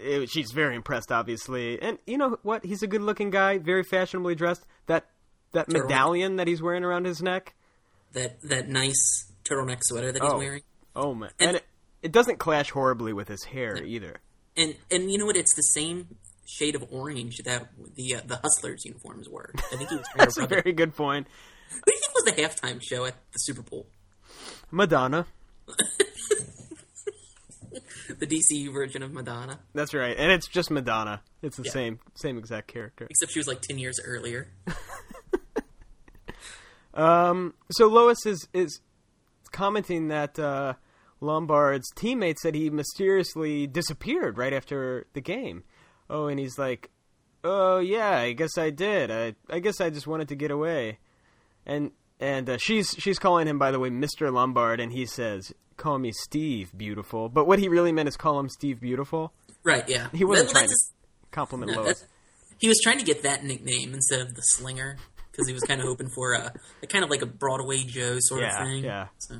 [0.00, 1.80] It, she's very impressed, obviously.
[1.80, 2.64] And you know what?
[2.64, 4.64] He's a good looking guy, very fashionably dressed.
[4.86, 5.06] That
[5.52, 5.82] that Turtleneck.
[5.82, 7.54] medallion that he's wearing around his neck.
[8.12, 10.38] That that nice turtleneck sweater that he's Oh.
[10.38, 10.62] wearing.
[10.96, 11.64] Oh man, And- and it,
[12.02, 14.16] it doesn't clash horribly with his hair either.
[14.56, 15.36] And and you know what?
[15.36, 19.52] It's the same shade of orange that the uh, the Hustlers uniforms were.
[19.56, 21.26] I think he was That's a very good point.
[21.70, 22.32] Who do you think was the
[22.66, 23.86] halftime show at the Super Bowl?
[24.70, 25.26] Madonna.
[28.08, 31.20] The DCU version of Madonna, That's right, and it's just Madonna.
[31.42, 31.72] It's the Yeah.
[31.72, 33.06] same same exact character.
[33.10, 34.48] except she was like ten years earlier.
[36.98, 38.80] So Lois is is
[39.52, 40.74] commenting that uh,
[41.20, 45.64] Lombard's teammate said he mysteriously disappeared right after the game.
[46.10, 46.90] Oh, and he's like,
[47.44, 49.10] "Oh yeah, I guess I did.
[49.10, 50.98] I I guess I just wanted to get away."
[51.66, 55.52] And and uh, she's she's calling him by the way, Mister Lombard, and he says,
[55.76, 59.32] "Call me Steve, beautiful." But what he really meant is call him Steve, beautiful.
[59.64, 59.86] Right?
[59.88, 60.08] Yeah.
[60.14, 60.76] He wasn't trying to
[61.30, 62.04] compliment No, Lois.
[62.58, 64.96] he was trying to get that nickname instead of the Slinger
[65.38, 68.16] because he was kind of hoping for a, a kind of like a Broadway Joe
[68.18, 68.84] sort Yeah, of thing.
[68.84, 69.06] yeah.
[69.18, 69.36] So,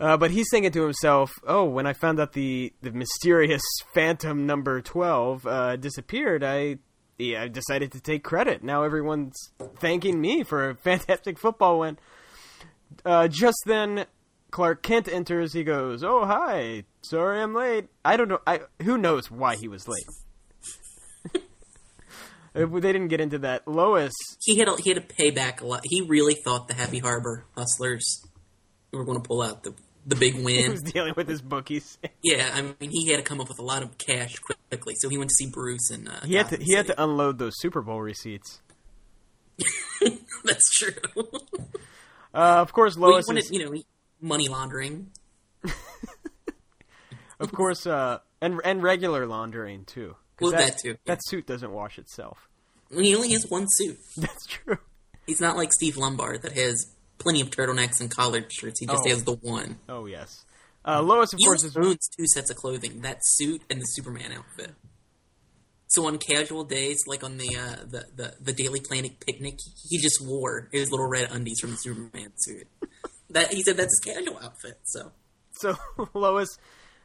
[0.00, 3.62] Uh, but he's thinking to himself, "Oh, when I found out the the mysterious
[3.94, 6.78] Phantom Number Twelve uh, disappeared, I
[7.16, 8.64] yeah, I decided to take credit.
[8.64, 9.36] Now everyone's
[9.78, 11.96] thanking me for a fantastic football win."
[13.04, 14.06] Uh, just then,
[14.50, 15.52] Clark Kent enters.
[15.52, 16.84] He goes, "Oh, hi.
[17.02, 17.86] Sorry, I'm late.
[18.04, 18.40] I don't know.
[18.46, 20.06] I who knows why he was late."
[22.54, 23.66] They didn't get into that.
[23.66, 25.80] Lois, he had a, he had to pay back a lot.
[25.84, 28.24] He really thought the Happy Harbor Hustlers
[28.92, 29.74] were going to pull out the
[30.06, 30.76] the big win.
[30.84, 31.98] dealing with his bookies.
[32.22, 34.36] yeah, I mean he had to come up with a lot of cash
[34.68, 37.02] quickly, so he went to see Bruce and uh, He had to he had to
[37.02, 38.62] unload those Super Bowl receipts.
[40.44, 40.92] That's true.
[42.36, 43.80] Uh, of course, well, Lois you, is, you know
[44.20, 45.12] money laundering.
[47.38, 50.16] Of course, uh, and and regular laundering too.
[50.40, 52.48] Well, that too, That suit doesn't wash itself.
[52.90, 53.98] He only has one suit.
[54.16, 54.78] That's true.
[55.26, 58.80] He's not like Steve Lombard that has plenty of turtlenecks and collared shirts.
[58.80, 59.08] He just Oh.
[59.10, 59.78] has the one.
[59.88, 60.44] Oh yes.
[60.86, 63.84] Uh, Lois, of He course, is owns two sets of clothing: that suit and the
[63.86, 64.72] Superman outfit.
[65.88, 69.98] So on casual days, like on the uh, the, the the Daily Planet picnic, he
[69.98, 72.66] just wore his little red undies from the Superman suit.
[73.30, 74.78] That he said that's his casual outfit.
[74.84, 75.12] So
[75.52, 75.76] So
[76.14, 76.58] Lois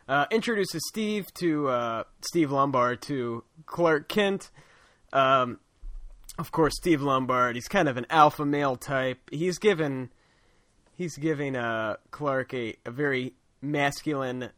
[0.10, 4.50] uh, introduces Steve to uh, Steve Lombard to Clark Kent.
[5.14, 5.60] Um,
[6.40, 7.56] of course, Steve Lombard.
[7.56, 9.20] He's kind of an alpha male type.
[9.32, 10.10] He's given
[10.96, 14.50] he's giving uh, Clark a, a very masculine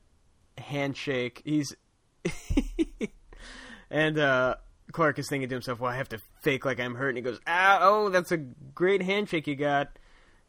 [0.57, 1.41] handshake.
[1.43, 1.75] He's
[3.91, 4.55] and uh,
[4.93, 7.23] Clark is thinking to himself, "Well, I have to fake like I'm hurt." And he
[7.23, 9.99] goes, "Ah, oh, that's a great handshake you got."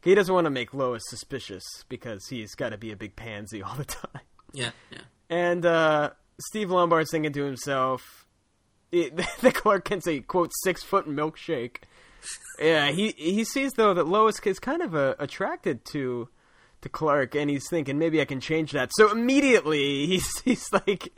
[0.01, 3.61] He doesn't want to make Lois suspicious because he's got to be a big pansy
[3.63, 4.21] all the time.
[4.53, 4.99] Yeah, yeah.
[5.29, 8.27] And uh, Steve Lombard's thinking to himself,
[8.91, 11.77] the Clark Kent's a quote six foot milkshake.
[12.59, 16.29] Yeah, he he sees though that Lois is kind of uh, attracted to
[16.81, 18.91] to Clark, and he's thinking maybe I can change that.
[18.93, 21.17] So immediately he's he's like,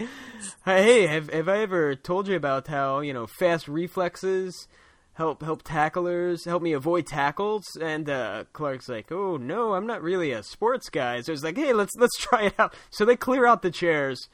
[0.63, 4.67] "Hey, have have I ever told you about how you know fast reflexes
[5.15, 10.01] help help tacklers help me avoid tackles?" And uh, Clark's like, "Oh no, I'm not
[10.01, 13.15] really a sports guy." So it's like, "Hey, let's let's try it out." So they
[13.15, 14.29] clear out the chairs,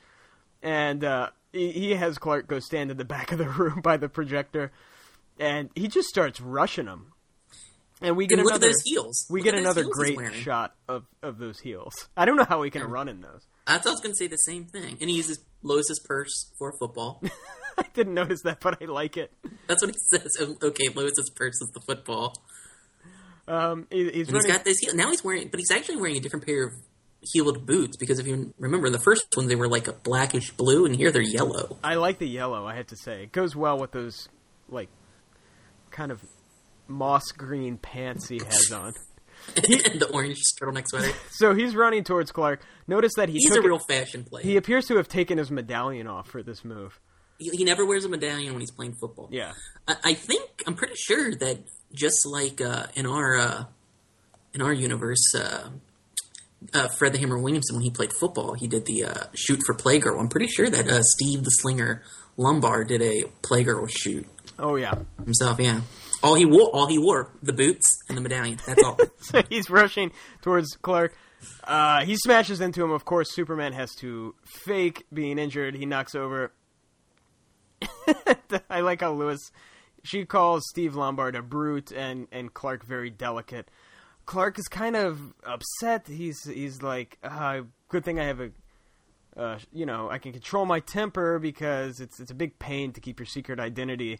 [0.61, 3.97] and uh, he, he has Clark go stand in the back of the room by
[3.97, 4.71] the projector,
[5.39, 7.07] and he just starts rushing him.
[8.03, 9.27] And we get And another heels.
[9.29, 11.93] we Look get another great shot of, of those heels.
[12.17, 13.45] I don't know how we can run in those.
[13.67, 14.97] I thought I was going to say the same thing.
[14.99, 17.21] And he uses Lois's purse for a football.
[17.77, 19.31] I didn't notice that, but I like it.
[19.67, 20.37] That's what he says.
[20.39, 22.33] Oh, Okay, Lois's purse is the football.
[23.47, 24.51] Um, he- he's And he's running.
[24.51, 24.95] got this heel.
[24.95, 26.73] Now he's wearing, but he's actually wearing a different pair of
[27.21, 30.51] heeled boots because if you remember, in the first one they were like a blackish
[30.51, 31.77] blue, and here they're yellow.
[31.83, 32.65] I like the yellow.
[32.65, 34.29] I have to say, it goes well with those
[34.69, 34.89] like
[35.91, 36.21] kind of
[36.87, 38.93] moss green pants he has on.
[39.55, 41.11] and the orange turtleneck sweater.
[41.31, 42.61] So he's running towards Clark.
[42.87, 44.43] Notice that he He's took a it- real fashion player.
[44.43, 46.99] he appears to have taken his medallion off for this move.
[47.41, 49.27] He, he never wears a medallion when he's playing football.
[49.31, 49.53] Yeah.
[49.87, 51.57] I, I think I'm pretty sure that
[51.93, 53.63] just like uh, in our uh,
[54.53, 55.69] in our universe, uh,
[56.73, 59.73] uh, Fred the Hammer Williamson when he played football, he did the uh, shoot for
[59.75, 60.19] Playgirl.
[60.19, 62.03] I'm pretty sure that uh, Steve the Slinger
[62.37, 64.27] Lombard did a Playgirl shoot
[64.59, 64.95] Oh yeah.
[65.25, 65.59] himself.
[65.59, 65.81] Yeah,
[66.21, 68.59] all he wore, all he wore, the boots and the medallion.
[68.67, 68.97] That's all.
[69.21, 71.15] So he's rushing towards Clark.
[71.63, 72.91] Uh, he smashes into him.
[72.91, 75.75] Of course, Superman has to fake being injured.
[75.75, 76.51] He knocks over.
[78.69, 79.51] I like how Lois.
[80.03, 83.69] She calls Steve Lombard a brute and, and Clark very delicate.
[84.25, 86.07] Clark is kind of upset.
[86.07, 88.51] He's he's like, uh, good thing I have a,
[89.35, 93.01] uh, you know, I can control my temper because it's it's a big pain to
[93.01, 94.19] keep your secret identity.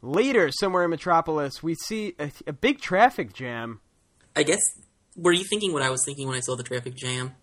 [0.00, 3.80] Later, somewhere in Metropolis, we see a, a big traffic jam.
[4.34, 4.60] I guess.
[5.16, 7.34] Were you thinking what I was thinking when I saw the traffic jam?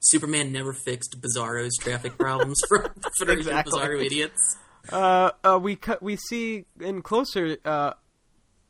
[0.00, 3.78] Superman never fixed Bizarro's traffic problems for for Exactly.
[3.78, 4.56] Bizarro idiots.
[4.92, 6.02] Uh, uh, we cut.
[6.02, 7.92] We see in closer uh,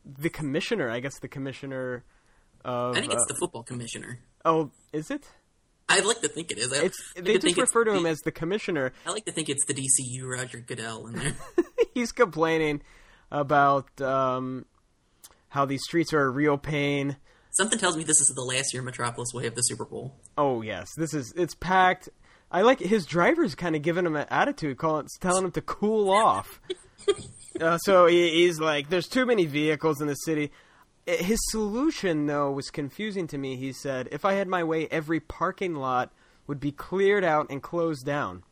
[0.05, 0.91] the commissioner.
[0.91, 2.05] I guess the commissioner
[2.65, 2.97] of.
[2.97, 4.21] I think it's uh, the football commissioner.
[4.45, 5.29] oh, is it?
[5.91, 6.71] I'd like to think it is.
[6.73, 8.93] I, It's I they just refer to him the- as the commissioner.
[9.07, 11.35] I like to think it's the DCU Roger Goodell in there.
[11.95, 12.83] He's complaining
[13.31, 14.67] about um,
[15.49, 17.17] how these streets are a real pain.
[17.53, 20.15] Something tells me this is the last year Metropolis will have the Super Bowl.
[20.37, 22.11] Oh yes, this is it's packed.
[22.51, 26.11] I like his driver's kind of giving him an attitude, calling, telling him to cool
[26.11, 26.61] off.
[27.61, 30.51] uh, so he, he's like, "There's too many vehicles in the city."
[31.07, 33.57] His solution, though, was confusing to me.
[33.57, 36.11] He said, "If I had my way, every parking lot
[36.47, 38.45] would be cleared out and closed down."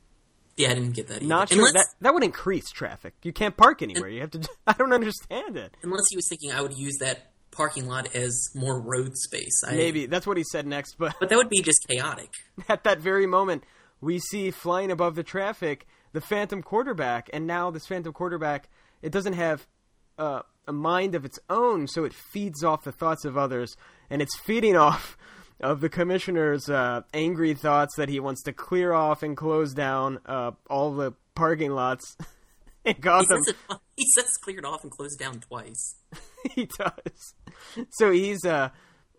[0.56, 1.16] Yeah, I didn't get that.
[1.18, 1.26] Either.
[1.26, 3.14] Not sure unless, that that would increase traffic.
[3.22, 4.09] You can't park anywhere.
[4.09, 4.48] You have to.
[4.66, 5.76] I don't understand it.
[5.82, 9.62] unless he was thinking I would use that parking lot as more road space.
[9.66, 12.30] I, Maybe that's what he said next, but but that would be just chaotic.
[12.68, 13.64] at that very moment,
[14.06, 18.68] we see flying above the traffic the phantom quarterback, and now this phantom quarterback
[19.02, 19.66] it doesn't have
[20.18, 23.76] uh, a mind of its own, so it feeds off the thoughts of others,
[24.08, 25.18] and it's feeding off
[25.60, 30.18] of the commissioner's uh, angry thoughts that he wants to clear off and close down
[30.26, 32.16] uh, all the parking lots
[32.84, 33.42] in He Gotham.
[33.44, 35.96] says, it, he says cleared off and closed down twice.
[36.54, 37.34] he does.
[37.90, 38.70] So he's uh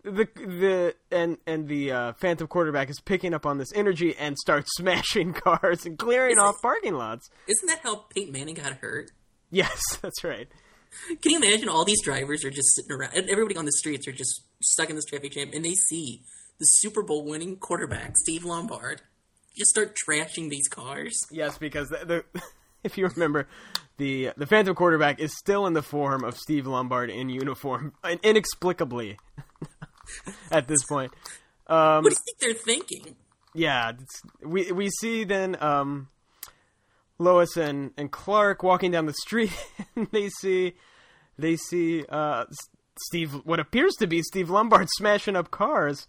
[0.02, 4.36] the the and and the uh, phantom quarterback is picking up on this energy and
[4.38, 7.28] starts smashing cars and clearing Is it- off parking lots.
[7.46, 9.10] Isn't that how Peyton Manning got hurt?
[9.50, 10.48] Yes, that's right.
[11.22, 14.08] Can you imagine all these drivers are just sitting around, and everybody on the streets
[14.08, 16.22] are just stuck in this traffic jam, and they see
[16.58, 19.02] the Super Bowl winning quarterback, Steve Lombard,
[19.56, 21.14] just start trashing these cars?
[21.30, 22.40] Yes, because the, the
[22.84, 23.46] if you remember,
[23.98, 27.92] the the phantom quarterback is still in the form of Steve Lombard in uniform,
[28.22, 29.18] inexplicably
[30.50, 31.12] at this point.
[31.66, 33.16] what do you think they're thinking?
[33.54, 36.08] yeah, it's, we we see then um,
[37.18, 39.52] Lois and, and Clark walking down the street,
[39.96, 40.74] and they see
[41.38, 42.44] they see uh,
[43.06, 46.08] Steve, what appears to be Steve Lombard, smashing up cars.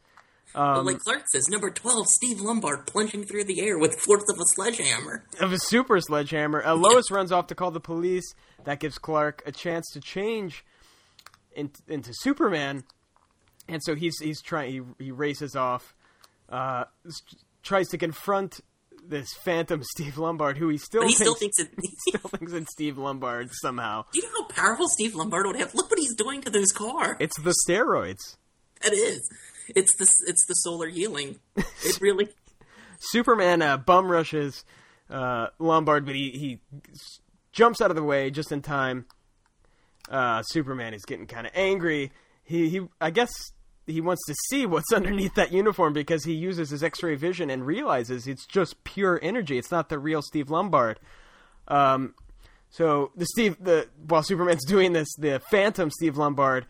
[0.55, 4.39] Um, like Clark says, number 12, Steve Lombard plunging through the air with force of
[4.39, 5.23] a sledgehammer.
[5.39, 6.65] Of a super sledgehammer.
[6.65, 8.33] Uh, Lois runs off to call the police.
[8.63, 10.65] That gives Clark a chance to change
[11.55, 12.83] in, into Superman.
[13.69, 15.95] And so he's he's trying he, he races off,
[16.49, 16.85] uh,
[17.63, 18.61] tries to confront
[19.07, 21.69] this phantom Steve Lombard, who he still he thinks, still thinks it,
[22.07, 24.05] still thinks it's Steve Lombard somehow.
[24.11, 25.73] Do you know how powerful Steve Lombard would have?
[25.75, 27.17] Look what he's doing to those cars.
[27.19, 28.37] It's the steroids.
[28.83, 29.29] It is.
[29.75, 31.39] It's the it's the solar healing.
[31.55, 32.29] It really.
[32.99, 34.65] Superman uh, bum rushes
[35.09, 36.59] uh, Lombard, but he he
[37.51, 39.05] jumps out of the way just in time.
[40.09, 42.11] Uh, Superman is getting kind of angry.
[42.43, 43.29] He he I guess
[43.89, 47.65] he wants to see what's underneath that uniform because he uses his X-ray vision and
[47.65, 49.57] realizes it's just pure energy.
[49.57, 50.99] It's not the real Steve Lombard.
[51.67, 52.15] Um,
[52.69, 56.65] so the Steve the while Superman's doing this, the Phantom Steve Lombard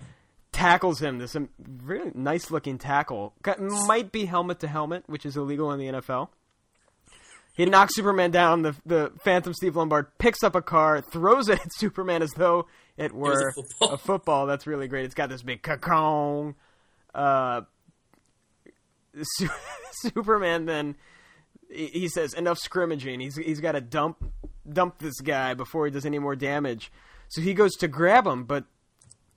[0.52, 1.18] tackles him.
[1.18, 1.36] This
[1.84, 3.34] really nice looking tackle.
[3.60, 6.30] Might be helmet to helmet, which is illegal in the NFL.
[7.56, 8.62] He knocks Superman down.
[8.62, 12.68] The the Phantom Steve Lombard picks up a car, throws it at Superman as though
[12.98, 13.94] it were it a, football.
[13.94, 14.46] a, football.
[14.46, 15.06] That's really great.
[15.06, 16.56] It's got this big cacong.
[17.14, 17.62] Uh,
[19.22, 19.50] Su-
[19.92, 20.96] Superman then
[21.72, 23.20] he says enough scrimmaging.
[23.20, 24.24] He's he's got to dump
[24.68, 26.92] dump this guy before he does any more damage.
[27.30, 28.66] So he goes to grab him, but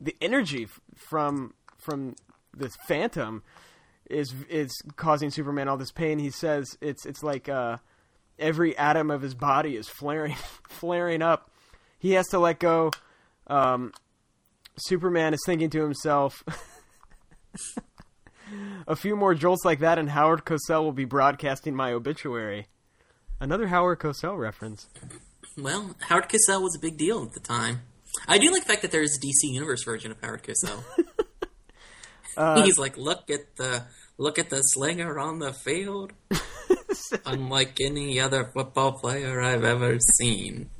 [0.00, 0.66] the energy
[0.96, 2.16] from from
[2.56, 3.42] this Phantom
[4.08, 6.18] is is causing Superman all this pain.
[6.18, 7.78] He says it's it's like uh,
[8.38, 10.36] every atom of his body is flaring
[10.68, 11.50] flaring up.
[11.98, 12.90] He has to let go.
[13.46, 13.92] Um,
[14.76, 16.42] Superman is thinking to himself.
[18.86, 22.66] a few more jolts like that, and Howard Cosell will be broadcasting my obituary.
[23.40, 24.88] Another Howard Cosell reference.
[25.56, 27.82] Well, Howard Cosell was a big deal at the time.
[28.28, 30.84] I do like the fact that there is a DC Universe version of Howard Cosell.
[32.36, 33.84] uh, He's like, look at the
[34.18, 36.12] look at the slinger on the field,
[37.26, 40.70] unlike any other football player I've ever seen.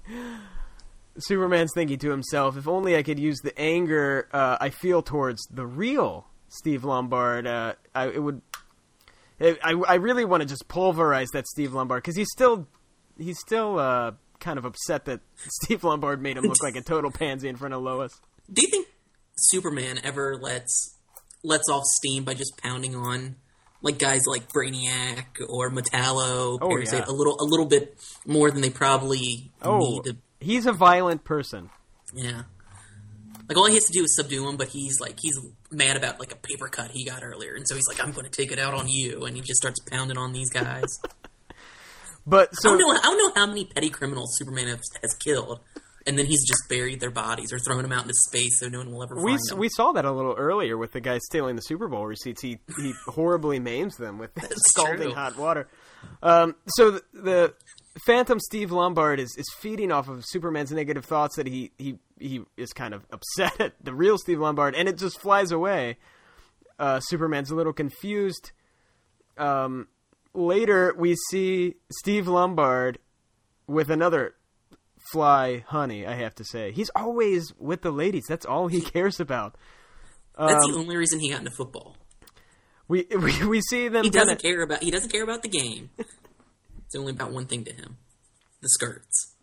[1.18, 5.42] Superman's thinking to himself, if only I could use the anger uh, I feel towards
[5.50, 8.42] the real Steve Lombard, uh, I, it would.
[9.38, 12.68] It, I, I really want to just pulverize that Steve Lombard because he's still
[13.18, 17.10] he's still uh, kind of upset that Steve Lombard made him look like a total
[17.10, 18.20] pansy in front of Lois.
[18.52, 18.86] Do you think
[19.36, 20.98] Superman ever lets
[21.42, 23.36] lets off steam by just pounding on
[23.80, 27.12] like guys like Brainiac or Metallo, oh, Parasite, yeah.
[27.12, 30.16] a little a little bit more than they probably oh, need to.
[30.38, 31.70] He's a violent person.
[32.14, 32.42] Yeah.
[33.48, 35.38] Like all he has to do is subdue him, but he's like he's
[35.70, 38.24] mad about like a paper cut he got earlier, and so he's like, "I'm going
[38.24, 40.86] to take it out on you," and he just starts pounding on these guys.
[42.26, 42.98] but so I don't know.
[42.98, 45.60] I don't know how many petty criminals Superman has, has killed,
[46.06, 48.78] and then he's just buried their bodies or thrown them out into space so no
[48.78, 49.58] one will ever we find them.
[49.58, 52.42] we saw that a little earlier with the guy stealing the Super Bowl receipts.
[52.42, 54.30] He he horribly maims them with
[54.68, 55.14] scalding true.
[55.14, 55.68] hot water.
[56.22, 57.54] Um, so the, the
[58.06, 62.40] Phantom Steve Lombard is, is feeding off of Superman's negative thoughts that he, he he
[62.56, 65.98] is kind of upset at the real Steve Lombard, and it just flies away.
[66.78, 68.52] Uh, Superman's a little confused.
[69.36, 69.88] Um,
[70.34, 72.98] later, we see Steve Lombard
[73.66, 74.34] with another
[75.12, 76.06] fly honey.
[76.06, 78.24] I have to say, he's always with the ladies.
[78.28, 79.56] That's all he cares about.
[80.38, 81.96] That's Um, the only reason he got into football.
[82.88, 84.04] we, we we see them.
[84.04, 84.82] He kinda- doesn't care about.
[84.82, 85.90] He doesn't care about the game.
[86.92, 87.96] It's only about one thing to him:
[88.60, 89.34] the skirts.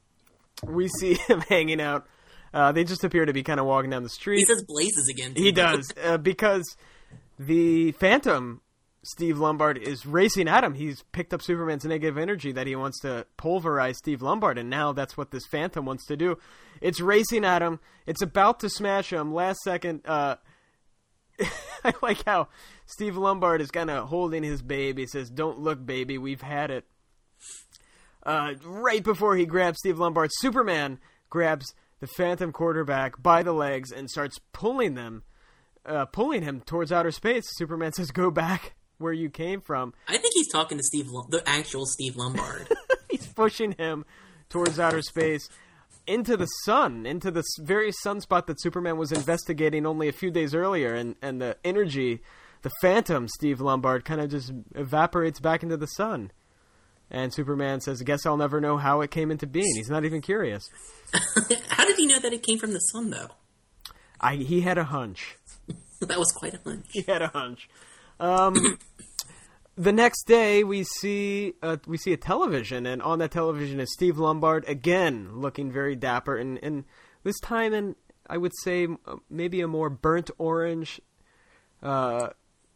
[0.64, 2.06] we see him hanging out.
[2.54, 4.38] Uh, they just appear to be kind of walking down the street.
[4.38, 5.34] He says blazes again.
[5.36, 6.78] He does uh, because
[7.40, 8.62] the Phantom
[9.04, 10.76] Steve Lombard is racing at him.
[10.76, 14.94] He's picked up Superman's negative energy that he wants to pulverize Steve Lombard, and now
[14.94, 16.38] that's what this Phantom wants to do.
[16.82, 17.80] It's racing at him.
[18.06, 19.34] It's about to smash him.
[19.34, 20.36] Last second, uh,
[21.84, 22.50] I like how
[22.86, 25.04] Steve Lombard is kind of holding his baby.
[25.04, 26.20] He says, "Don't look, baby.
[26.20, 26.86] We've had it."
[28.24, 31.00] Uh, right before he grabs Steve Lombard, Superman
[31.30, 35.24] grabs the Phantom quarterback by the legs and starts pulling them,
[35.86, 37.46] uh, pulling him towards outer space.
[37.56, 41.44] Superman says, "Go back where you came from." I think he's talking to Steve, the
[41.46, 42.68] actual Steve Lombard.
[43.10, 44.06] He's pushing him
[44.50, 45.50] towards outer space
[46.06, 50.54] into the sun, into the very sunspot that Superman was investigating only a few days
[50.54, 52.22] earlier, and and the energy,
[52.62, 56.32] the Phantom Steve Lombard, kind of just evaporates back into the sun.
[57.12, 60.22] And Superman says, "Guess I'll never know how it came into being." He's not even
[60.22, 60.70] curious.
[61.70, 63.30] How did he know that it came from the sun, though?
[64.22, 65.38] I he had a hunch.
[66.02, 66.86] that was quite a hunch.
[66.92, 67.68] He had a hunch.
[68.20, 68.78] Um,
[69.76, 73.92] the next day we see uh, we see a television, and on that television is
[73.94, 76.84] Steve Lombard again, looking very dapper, and and
[77.24, 77.96] this time in
[78.30, 78.88] I would say
[79.30, 81.02] maybe a more burnt orange.
[81.82, 82.30] Uh,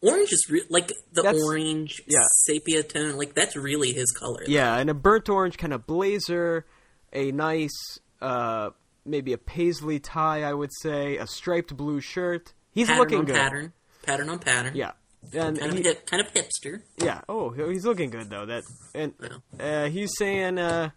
[0.05, 2.19] Orange is re- like the That's- orange yeah.
[2.45, 3.15] sepia tone.
[3.17, 4.43] Like that's really his color.
[4.47, 6.65] yeah, and a burnt orange kind of blazer,
[7.13, 8.71] a nice uh,
[9.05, 12.53] maybe a paisley tie, I would say, a striped blue shirt.
[12.71, 13.35] He's pattern looking on good.
[13.35, 13.73] pattern,
[14.03, 14.73] pattern on pattern.
[14.75, 14.91] Yeah,
[15.33, 16.81] and kind of hip, kind of hipster.
[16.97, 17.21] Yeah.
[17.29, 18.45] Oh, he's looking good though.
[18.45, 19.13] That and
[19.59, 20.89] uh, he's saying uh,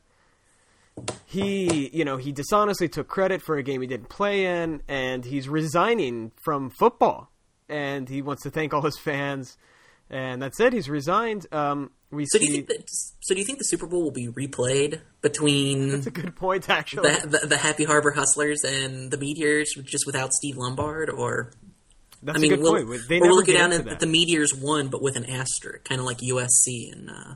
[1.26, 5.24] he, you know, he dishonestly took credit for a game he didn't play in, and
[5.24, 7.30] he's resigning from football,
[7.68, 9.56] and he wants to thank all his fans,
[10.10, 10.72] and that's it.
[10.72, 11.46] He's resigned.
[11.52, 12.88] Um, we So do you think that?
[13.20, 16.68] So do you think the Super Bowl will be replayed between that's a good point,
[16.70, 17.10] actually.
[17.10, 21.10] the, the the Happy Harbor Hustlers and the Meteors, just without Steve Lombard?
[21.10, 21.52] Or
[22.22, 23.08] that's I mean, a good we'll, point.
[23.08, 26.00] They never we'll look down at, at the Meteors won, but with an asterisk, kind
[26.00, 27.34] of like USC and uh,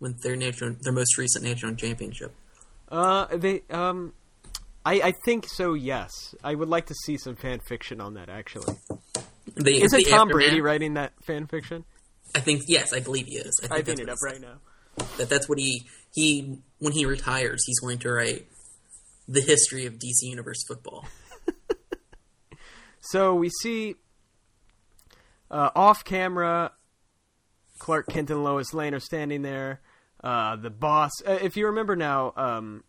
[0.00, 2.34] with their national, their most recent national championship.
[2.88, 4.14] Uh, they um,
[4.84, 5.74] I I think so.
[5.74, 8.28] Yes, I would like to see some fan fiction on that.
[8.28, 8.76] Actually,
[9.54, 11.84] The, is it Tom Brady writing that fan fiction?
[12.34, 13.60] I think yes, I believe he is.
[13.62, 15.06] I think Typing that's it up right now.
[15.18, 18.46] That that's what he he when he retires, he's going to write
[19.28, 21.06] the history of DC Universe football.
[23.08, 23.94] So we see
[25.48, 26.72] uh, off camera,
[27.78, 29.80] Clark Kent and Lois Lane are standing there.
[30.24, 32.82] Uh, the boss, uh, if you remember now, um,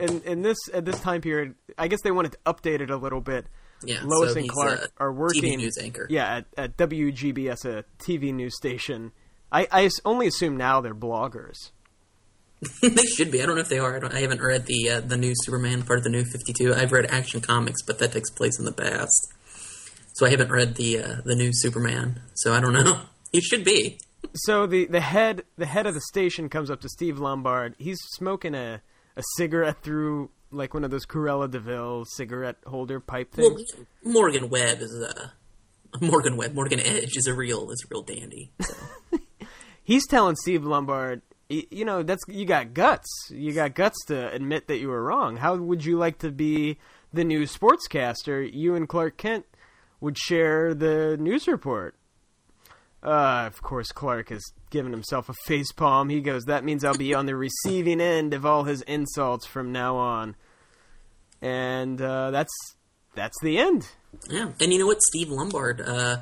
[0.00, 2.96] in in this at this time period, I guess they wanted to update it a
[2.96, 3.46] little bit.
[3.86, 5.42] Yeah, Lois so and Clark are working.
[5.42, 6.06] TV news anchor.
[6.10, 9.12] Yeah, at, at WGBS, a TV news station.
[9.50, 11.70] I, I only assume now they're bloggers.
[12.82, 13.42] they should be.
[13.42, 13.96] I don't know if they are.
[13.96, 16.52] I, don't, I haven't read the uh, the new Superman part of the new Fifty
[16.52, 16.74] Two.
[16.74, 19.32] I've read Action Comics, but that takes place in the past.
[20.14, 22.22] So I haven't read the uh, the new Superman.
[22.34, 23.00] So I don't know.
[23.32, 23.98] You should be.
[24.32, 27.74] So the, the head the head of the station comes up to Steve Lombard.
[27.78, 28.80] He's smoking a,
[29.16, 33.72] a cigarette through like one of those Cruella de Vil cigarette holder pipe things.
[33.76, 33.86] Well.
[34.02, 35.32] Morgan Webb is a
[36.00, 36.54] Morgan Webb.
[36.54, 38.52] Morgan Edge is a real is a real dandy.
[38.60, 38.74] So.
[39.84, 43.08] He's telling Steve Lombard, you know, that's you got guts.
[43.30, 45.36] You got guts to admit that you were wrong.
[45.36, 46.78] How would you like to be
[47.12, 48.48] the new sportscaster?
[48.50, 49.44] You and Clark Kent
[50.00, 51.96] would share the news report.
[53.02, 54.42] Uh, of course, Clark has
[54.74, 56.10] given himself a face palm.
[56.10, 59.72] He goes, "That means I'll be on the receiving end of all his insults from
[59.72, 60.36] now on."
[61.40, 62.52] And uh, that's
[63.14, 63.86] that's the end.
[64.28, 65.80] Yeah, and you know what, Steve Lombard.
[65.80, 66.18] Uh,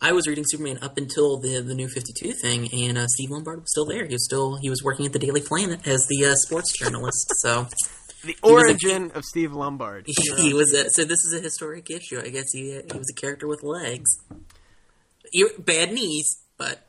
[0.00, 3.30] I was reading Superman up until the the new Fifty Two thing, and uh, Steve
[3.30, 4.06] Lombard was still there.
[4.06, 7.26] He was still he was working at the Daily Planet as the uh, sports journalist.
[7.40, 7.66] So
[8.24, 10.06] The was a- origin of Steve Lombard.
[10.38, 12.18] he was a, so this is a historic issue.
[12.24, 14.10] I guess he he was a character with legs,
[15.58, 16.86] bad knees, but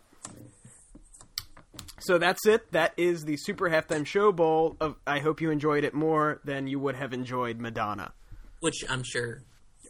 [2.05, 2.71] So that's it.
[2.71, 4.77] That is the Super Halftime Show Bowl.
[4.79, 8.13] Of I hope you enjoyed it more than you would have enjoyed Madonna.
[8.59, 9.41] which I'm sure.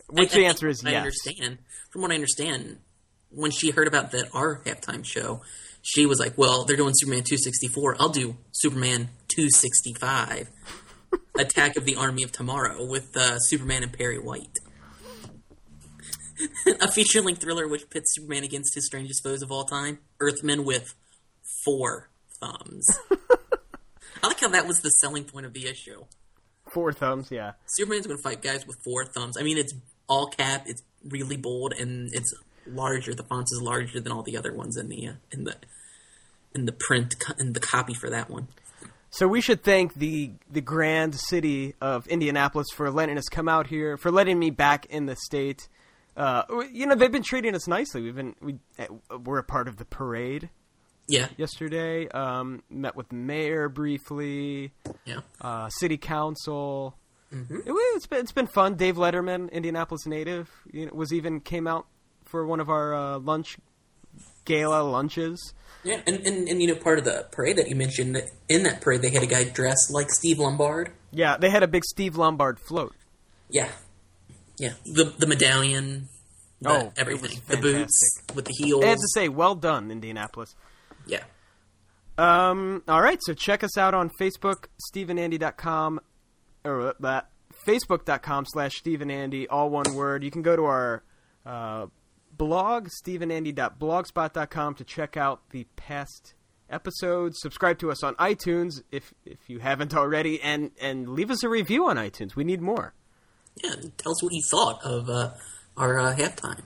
[0.09, 0.97] Which I- the I answer is I yes.
[0.99, 1.57] understand.
[1.91, 2.79] From what I understand,
[3.29, 5.41] when she heard about that our halftime show,
[5.81, 7.97] she was like, "Well, they're doing Superman 264.
[7.99, 10.49] I'll do Superman 265,
[11.37, 14.57] Attack of the Army of Tomorrow with uh, Superman and Perry White."
[16.81, 20.93] A feature-length thriller which pits Superman against his strangest foes of all time, Earthmen with
[21.65, 22.09] four
[22.39, 22.85] thumbs.
[24.23, 26.05] I like how that was the selling point of the issue.
[26.73, 27.53] Four thumbs, yeah.
[27.65, 29.37] Superman's going to fight guys with four thumbs.
[29.37, 29.73] I mean, it's
[30.07, 30.63] all cap.
[30.67, 32.33] It's really bold, and it's
[32.65, 33.13] larger.
[33.13, 35.55] The font is larger than all the other ones in the uh, in the
[36.53, 38.47] in the print in the copy for that one.
[39.09, 43.67] So we should thank the the grand city of Indianapolis for letting us come out
[43.67, 45.69] here, for letting me back in the state.
[46.17, 48.01] Uh, you know they've been treating us nicely.
[48.01, 50.49] We've been we uh, we're a part of the parade
[51.07, 52.07] Yeah, yesterday.
[52.09, 54.73] Um, met with the mayor briefly.
[55.05, 55.19] yeah.
[55.41, 56.97] uh, city council.
[57.33, 57.57] Mm-hmm.
[57.57, 58.75] It, it's been it's been fun.
[58.75, 61.87] Dave Letterman, Indianapolis native, you know, was even came out
[62.23, 63.57] for one of our uh, lunch
[64.45, 65.53] gala lunches.
[65.83, 68.81] Yeah, and, and, and you know, part of the parade that you mentioned, in that
[68.81, 70.91] parade, they had a guy dressed like Steve Lombard.
[71.11, 72.95] Yeah, they had a big Steve Lombard float.
[73.49, 73.69] Yeah,
[74.57, 74.73] yeah.
[74.85, 76.09] The the medallion,
[76.61, 78.83] the Oh, everything, the boots with the heels.
[78.83, 80.55] I have to say, well done, Indianapolis.
[81.07, 81.23] Yeah,
[82.17, 85.99] Um, all right, so check us out on Facebook, StephenAndy.com,
[86.63, 87.21] or uh,
[87.67, 90.23] Facebook.com slash StephenAndy, all one word.
[90.23, 91.03] You can go to our
[91.45, 91.87] uh,
[92.31, 96.33] blog, StephenAndy.blogspot.com, to check out the past
[96.69, 97.39] episodes.
[97.41, 101.49] Subscribe to us on iTunes if if you haven't already, and and leave us a
[101.49, 102.35] review on iTunes.
[102.35, 102.93] We need more.
[103.63, 103.71] yeah.
[103.97, 105.31] Tell us what you thought of uh,
[105.77, 106.61] our uh, halftime.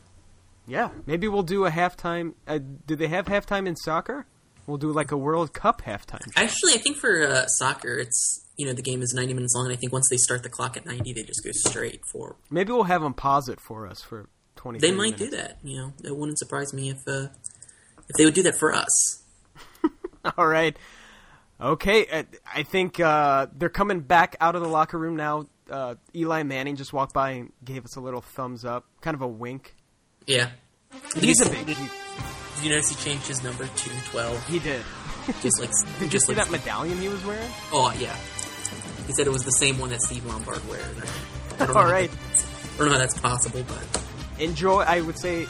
[0.70, 2.34] Yeah, maybe we'll do a halftime.
[2.48, 4.26] Uh, do they have halftime in soccer?
[4.68, 6.22] We'll do like a World Cup halftime.
[6.36, 9.66] Actually, I think for uh, soccer, it's you know the game is ninety minutes long,
[9.66, 12.36] and I think once they start the clock at ninety, they just go straight for.
[12.52, 14.78] Maybe we'll have them pause it for us for twenty.
[14.78, 15.24] They might minutes.
[15.24, 15.58] do that.
[15.64, 17.30] You know, it wouldn't surprise me if uh,
[18.08, 19.24] if they would do that for us.
[20.38, 20.78] All right.
[21.60, 25.48] Okay, uh, I think uh, they're coming back out of the locker room now.
[25.70, 29.22] Uh, Eli Manning just walked by and gave us a little thumbs up, kind of
[29.22, 29.76] a wink.
[30.26, 30.50] Yeah.
[31.16, 31.66] Did He's you, a big.
[31.68, 31.84] Did, He,
[32.56, 34.46] did you notice he changed his number to twelve?
[34.48, 34.84] he did.
[35.42, 37.50] Just like Did you just see like that medallion he was wearing?
[37.72, 38.16] Oh yeah.
[39.08, 40.86] He said it was the same one that Steve Lombard wears.
[41.60, 42.10] I don't know All right.
[42.12, 44.04] I don't know how that's possible, but
[44.40, 44.82] Enjoy.
[44.82, 45.48] I would say.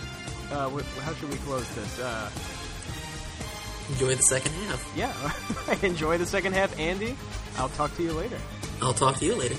[0.52, 2.00] Uh, wh- how should we close this?
[2.00, 2.30] Uh,
[3.90, 4.94] enjoy the second half.
[4.96, 5.76] yeah.
[5.88, 7.16] Enjoy the second half, Andy.
[7.58, 8.38] I'll talk to you later.
[8.82, 9.56] I'll talk to you later.